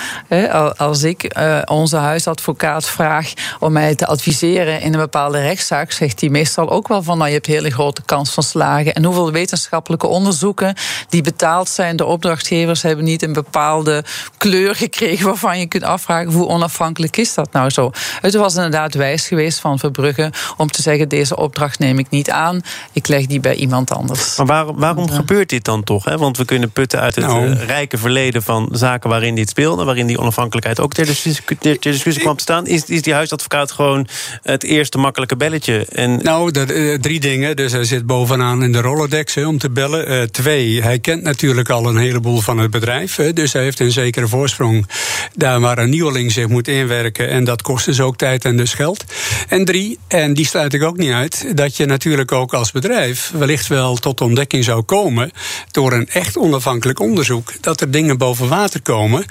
Als 0.77 1.03
ik 1.03 1.37
uh, 1.39 1.59
onze 1.65 1.97
huisadvocaat 1.97 2.85
vraag 2.85 3.33
om 3.61 3.73
mij 3.73 3.95
te 3.95 4.07
adviseren 4.07 4.81
in 4.81 4.93
een 4.95 5.01
bepaalde 5.01 5.41
rechtszaak, 5.41 5.93
zegt 5.93 6.21
hij 6.21 6.29
meestal 6.29 6.71
ook 6.71 6.89
wel 6.89 7.03
van 7.03 7.17
nou, 7.17 7.29
je 7.29 7.35
hebt 7.35 7.47
hele 7.47 7.71
grote 7.71 8.03
kans 8.03 8.31
van 8.31 8.43
slagen. 8.43 8.95
En 8.95 9.05
hoeveel 9.05 9.33
wetenschappelijke 9.33 10.07
onderzoeken 10.07 10.75
die 11.09 11.23
betaald 11.23 11.69
zijn 11.69 11.97
door 11.97 12.09
opdrachtgevers 12.09 12.83
hebben 12.83 13.05
niet 13.05 13.23
een 13.23 13.33
bepaalde 13.33 14.05
kleur 14.39 14.75
gekregen 14.75 15.27
waarvan 15.27 15.59
je 15.59 15.67
kunt 15.67 15.83
afvragen 15.83 16.33
hoe 16.33 16.49
onafhankelijk 16.49 17.17
is 17.17 17.35
dat 17.35 17.53
nou 17.53 17.71
zo. 17.71 17.91
Het 18.21 18.35
was 18.35 18.55
inderdaad 18.55 18.95
wijs 18.95 19.27
geweest 19.27 19.59
van 19.59 19.79
Verbrugge 19.79 20.24
om 20.57 20.71
te 20.71 20.83
zeggen: 20.83 21.09
deze 21.09 21.37
opdracht 21.37 21.79
neem 21.79 21.99
ik 21.99 22.11
niet 22.11 22.31
aan, 22.31 22.61
ik 22.93 23.09
leg 23.09 23.27
die 23.27 23.41
bij 23.41 23.55
iemand 23.55 23.91
anders. 23.91 24.37
Maar 24.37 24.47
waarom, 24.47 24.77
waarom 24.77 25.11
gebeurt 25.11 25.49
dit 25.49 25.65
dan 25.65 25.85
toch? 25.85 26.05
Hè? 26.05 26.17
Want 26.19 26.37
we 26.37 26.45
kunnen 26.45 26.71
putten 26.71 27.01
uit 27.01 27.15
het 27.15 27.27
nou. 27.27 27.51
Eh, 27.51 27.67
rijke 27.67 27.99
verleden 27.99 28.43
van 28.43 28.69
zaken 28.73 29.11
waarin 29.11 29.35
dit 29.35 29.49
speelde, 29.49 29.85
waarin 29.85 30.07
die 30.07 30.19
onafhankelijkheid 30.19 30.81
ook 30.81 30.93
ter 30.93 31.07
discussie, 31.07 32.23
kwam 32.23 32.37
te 32.37 32.43
staan. 32.43 32.67
Is, 32.67 32.85
is 32.85 33.03
die 33.03 33.15
huisadvocaat 33.15 33.73
gewoon 33.73 34.07
het 34.43 34.63
eerste 34.63 34.99
makkelijke 34.99 35.37
belletje? 35.37 35.87
En... 35.93 36.23
Nou, 36.23 36.51
dat, 36.51 36.71
uh, 36.71 36.99
drie 36.99 37.21
dingen. 37.21 37.57
Dus 37.57 37.73
hij 37.73 37.85
zit 37.85 38.07
bovenaan 38.07 38.63
in 38.63 38.73
de 38.73 38.81
Rolodex 38.81 39.37
om 39.37 39.59
te 39.59 39.71
bellen. 39.71 40.11
Uh, 40.11 40.23
twee, 40.23 40.83
hij 40.83 40.99
kent 40.99 41.23
natuurlijk 41.23 41.71
al 41.71 41.87
een 41.87 41.97
heleboel 41.97 42.41
van 42.41 42.59
het 42.59 42.71
bedrijf. 42.71 43.17
Dus 43.35 43.53
hij 43.53 43.63
heeft 43.63 43.81
een 43.81 43.91
zekere 43.91 44.29
voorsprong 44.29 44.87
daar 45.35 45.61
waar 45.61 45.79
een 45.79 45.91
nieuweling 45.91 46.33
zich 46.33 46.49
moet 46.49 46.69
inwerken. 46.69 47.29
En 47.29 47.45
dat 47.45 47.63
kost 47.63 47.85
dus 47.85 48.01
ook 48.01 48.17
tijd 48.17 48.45
en 48.45 48.57
dus 48.57 48.75
geld. 48.75 49.05
En 49.49 49.65
drie, 49.65 49.99
en 50.09 50.35
die 50.35 50.47
sluit 50.47 50.73
ik 50.73 50.83
ook 50.83 50.97
niet 50.97 51.13
uit, 51.13 51.47
dat 51.55 51.77
je 51.77 51.87
natuurlijk 51.87 52.33
ook 52.33 52.55
als 52.55 52.73
bedrijf 52.73 53.33
wellicht 53.35 53.67
wel 53.67 53.97
tot 53.97 54.21
ontdekking 54.21 54.65
zou 54.65 54.83
komen 54.83 55.31
door 55.71 55.93
een 55.93 56.09
echt 56.09 56.37
onafhankelijk 56.37 57.01
onderzoek 57.01 57.53
dat 57.61 57.81
er 57.81 57.91
dingen 57.91 58.19
boven 58.19 58.49
water 58.49 58.83
komen 58.83 59.25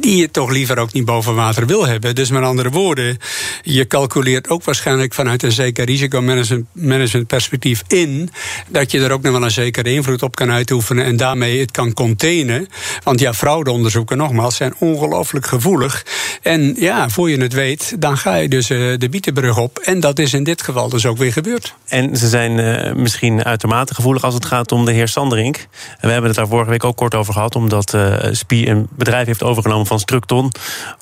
die 0.00 0.16
je 0.16 0.30
toch 0.30 0.50
liever 0.50 0.78
ook 0.78 0.92
niet 0.92 1.04
boven 1.04 1.34
water 1.34 1.66
wil 1.66 1.86
hebben. 1.86 2.14
Dus 2.14 2.30
met 2.30 2.42
andere 2.42 2.70
woorden, 2.70 3.18
je 3.62 3.86
calculeert 3.86 4.48
ook 4.48 4.64
waarschijnlijk 4.64 5.14
vanuit 5.14 5.42
een 5.42 5.52
zeker 5.52 5.84
risicomanagement 5.84 7.26
perspectief 7.26 7.82
in 7.86 8.30
dat 8.68 8.90
je 8.90 9.00
er 9.00 9.12
ook 9.12 9.22
nog 9.22 9.32
wel 9.32 9.42
een 9.42 9.50
zekere 9.50 9.92
invloed 9.92 10.22
op 10.22 10.36
kan 10.36 10.50
uitoefenen 10.50 11.04
en 11.04 11.16
daarmee 11.16 11.60
het 11.60 11.70
kan 11.70 11.92
containen. 11.92 12.68
Want 13.02 13.20
ja, 13.20 13.34
fraudeonderzoeken 13.34 14.16
nogmaals 14.16 14.56
zijn 14.56 14.74
ongelooflijk 14.78 15.46
gevoelig. 15.46 16.04
En 16.42 16.74
ja, 16.78 17.08
voor 17.08 17.30
je 17.30 17.40
het 17.40 17.52
weet, 17.52 17.96
dan 17.98 18.18
ga 18.18 18.34
je 18.34 18.48
dus 18.48 18.70
uh, 18.70 18.98
de 18.98 19.08
bietenbrug 19.08 19.47
op 19.56 19.78
en 19.78 20.00
dat 20.00 20.18
is 20.18 20.34
in 20.34 20.44
dit 20.44 20.62
geval 20.62 20.88
dus 20.88 21.06
ook 21.06 21.16
weer 21.16 21.32
gebeurd. 21.32 21.74
En 21.86 22.16
ze 22.16 22.28
zijn 22.28 22.58
uh, 22.58 22.92
misschien 22.92 23.44
uitermate 23.44 23.94
gevoelig 23.94 24.24
als 24.24 24.34
het 24.34 24.44
gaat 24.44 24.72
om 24.72 24.84
de 24.84 24.92
heer 24.92 25.08
Sanderink. 25.08 25.68
We 26.00 26.08
hebben 26.08 26.30
het 26.30 26.34
daar 26.34 26.48
vorige 26.48 26.70
week 26.70 26.84
ook 26.84 26.96
kort 26.96 27.14
over 27.14 27.32
gehad, 27.32 27.56
omdat 27.56 27.94
uh, 27.94 28.16
Spie 28.30 28.68
een 28.68 28.88
bedrijf 28.90 29.26
heeft 29.26 29.42
overgenomen 29.42 29.86
van 29.86 30.00
Structon, 30.00 30.52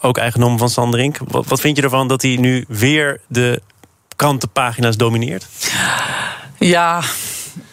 ook 0.00 0.18
eigendom 0.18 0.58
van 0.58 0.70
Sanderink. 0.70 1.18
Wat, 1.28 1.46
wat 1.46 1.60
vind 1.60 1.76
je 1.76 1.82
ervan 1.82 2.08
dat 2.08 2.22
hij 2.22 2.36
nu 2.36 2.64
weer 2.68 3.20
de 3.28 3.62
krantenpagina's 4.16 4.96
domineert? 4.96 5.46
Ja, 6.58 7.02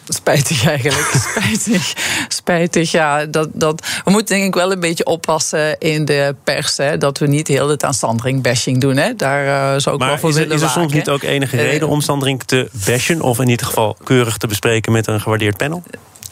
Spijtig 0.07 0.65
eigenlijk. 0.67 1.13
Spijtig. 1.31 1.93
Spijtig, 2.27 2.91
ja. 2.91 3.25
Dat, 3.25 3.49
dat, 3.53 3.85
we 4.03 4.11
moeten 4.11 4.35
denk 4.35 4.47
ik 4.47 4.53
wel 4.53 4.71
een 4.71 4.79
beetje 4.79 5.05
oppassen 5.05 5.79
in 5.79 6.05
de 6.05 6.35
pers. 6.43 6.77
Hè, 6.77 6.97
dat 6.97 7.17
we 7.17 7.27
niet 7.27 7.47
heel 7.47 7.69
het 7.69 7.83
aan 7.83 7.93
Sandring-bashing 7.93 8.81
doen. 8.81 8.97
Hè. 8.97 9.15
Daar 9.15 9.45
uh, 9.45 9.79
zou 9.79 9.95
ik 9.95 10.01
maar 10.01 10.09
wel 10.09 10.17
voor 10.17 10.29
is 10.29 10.35
willen 10.35 10.51
er, 10.51 10.55
is 10.57 10.61
er 10.63 10.69
soms 10.69 10.93
niet 10.93 11.09
ook 11.09 11.23
enige 11.23 11.55
uh, 11.55 11.63
reden 11.63 11.87
om 11.87 12.01
Sandring 12.01 12.43
te 12.43 12.69
bashen? 12.85 13.21
Of 13.21 13.39
in 13.39 13.49
ieder 13.49 13.65
geval 13.65 13.97
keurig 14.03 14.37
te 14.37 14.47
bespreken 14.47 14.91
met 14.91 15.07
een 15.07 15.21
gewaardeerd 15.21 15.57
panel? 15.57 15.83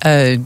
Uh, 0.05 0.39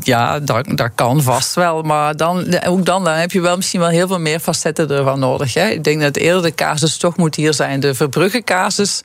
ja, 0.00 0.40
dat, 0.40 0.66
dat 0.74 0.90
kan 0.94 1.22
vast 1.22 1.54
wel. 1.54 1.82
Maar 1.82 2.16
dan, 2.16 2.38
ook 2.66 2.86
dan, 2.86 3.04
dan 3.04 3.14
heb 3.14 3.32
je 3.32 3.40
wel 3.40 3.56
misschien 3.56 3.80
wel 3.80 3.88
heel 3.88 4.06
veel 4.06 4.20
meer 4.20 4.40
facetten 4.40 4.90
ervan 4.90 5.18
nodig. 5.18 5.54
Hè. 5.54 5.68
Ik 5.68 5.84
denk 5.84 6.00
dat 6.00 6.16
eerder 6.16 6.42
de 6.42 6.54
casus 6.54 6.96
toch 6.96 7.16
moet 7.16 7.34
hier 7.34 7.54
zijn 7.54 7.80
de 7.80 7.94
Verbrugge 7.94 8.42
casus... 8.42 9.02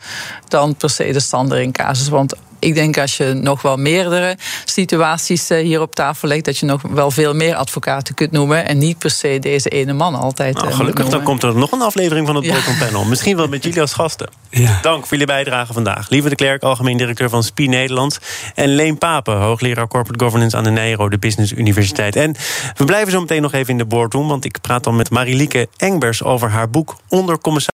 dan 0.47 0.75
per 0.75 0.89
se 0.89 1.11
de 1.11 1.19
Sandring 1.19 1.73
casus. 1.73 2.07
Want 2.07 2.35
ik 2.59 2.73
denk 2.73 2.97
als 2.97 3.17
je 3.17 3.33
nog 3.33 3.61
wel 3.61 3.77
meerdere 3.77 4.37
situaties 4.65 5.49
eh, 5.49 5.63
hier 5.63 5.81
op 5.81 5.95
tafel 5.95 6.27
legt, 6.27 6.45
dat 6.45 6.57
je 6.57 6.65
nog 6.65 6.81
wel 6.81 7.11
veel 7.11 7.33
meer 7.33 7.55
advocaten 7.55 8.13
kunt 8.13 8.31
noemen. 8.31 8.67
En 8.67 8.77
niet 8.77 8.97
per 8.97 9.09
se 9.09 9.39
deze 9.39 9.69
ene 9.69 9.93
man 9.93 10.15
altijd. 10.15 10.55
Nou, 10.55 10.67
eh, 10.67 10.75
gelukkig, 10.75 11.07
dan 11.07 11.23
komt 11.23 11.43
er 11.43 11.55
nog 11.55 11.71
een 11.71 11.81
aflevering 11.81 12.27
van 12.27 12.35
het 12.35 12.45
ja. 12.45 12.55
Panel. 12.79 13.05
Misschien 13.05 13.35
wel 13.35 13.47
met 13.47 13.63
jullie 13.63 13.81
als 13.81 13.93
gasten. 13.93 14.29
Ja. 14.49 14.79
Dank 14.81 14.99
voor 14.99 15.09
jullie 15.09 15.25
bijdrage 15.25 15.73
vandaag. 15.73 16.09
Lieve 16.09 16.29
de 16.29 16.35
Klerk, 16.35 16.63
algemeen 16.63 16.97
directeur 16.97 17.29
van 17.29 17.43
SPI 17.43 17.67
Nederland. 17.67 18.19
En 18.55 18.67
Leen 18.75 18.97
Papen, 18.97 19.37
hoogleraar 19.37 19.87
Corporate 19.87 20.23
Governance 20.23 20.57
aan 20.57 20.63
de 20.63 20.69
Nijro, 20.69 21.09
de 21.09 21.17
Business 21.17 21.51
Universiteit. 21.51 22.15
En 22.15 22.35
we 22.75 22.85
blijven 22.85 23.11
zo 23.11 23.19
meteen 23.19 23.41
nog 23.41 23.53
even 23.53 23.71
in 23.71 23.77
de 23.77 23.85
boardroom, 23.85 24.27
want 24.27 24.45
ik 24.45 24.61
praat 24.61 24.83
dan 24.83 24.95
met 24.95 25.09
Marilieke 25.09 25.67
Engbers 25.77 26.23
over 26.23 26.49
haar 26.49 26.69
boek 26.69 26.95
Onder 27.09 27.39
Commissaris. 27.39 27.75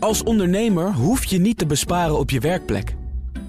Als 0.00 0.22
ondernemer 0.22 0.92
hoef 0.92 1.24
je 1.24 1.38
niet 1.38 1.58
te 1.58 1.66
besparen 1.66 2.18
op 2.18 2.30
je 2.30 2.40
werkplek. 2.40 2.94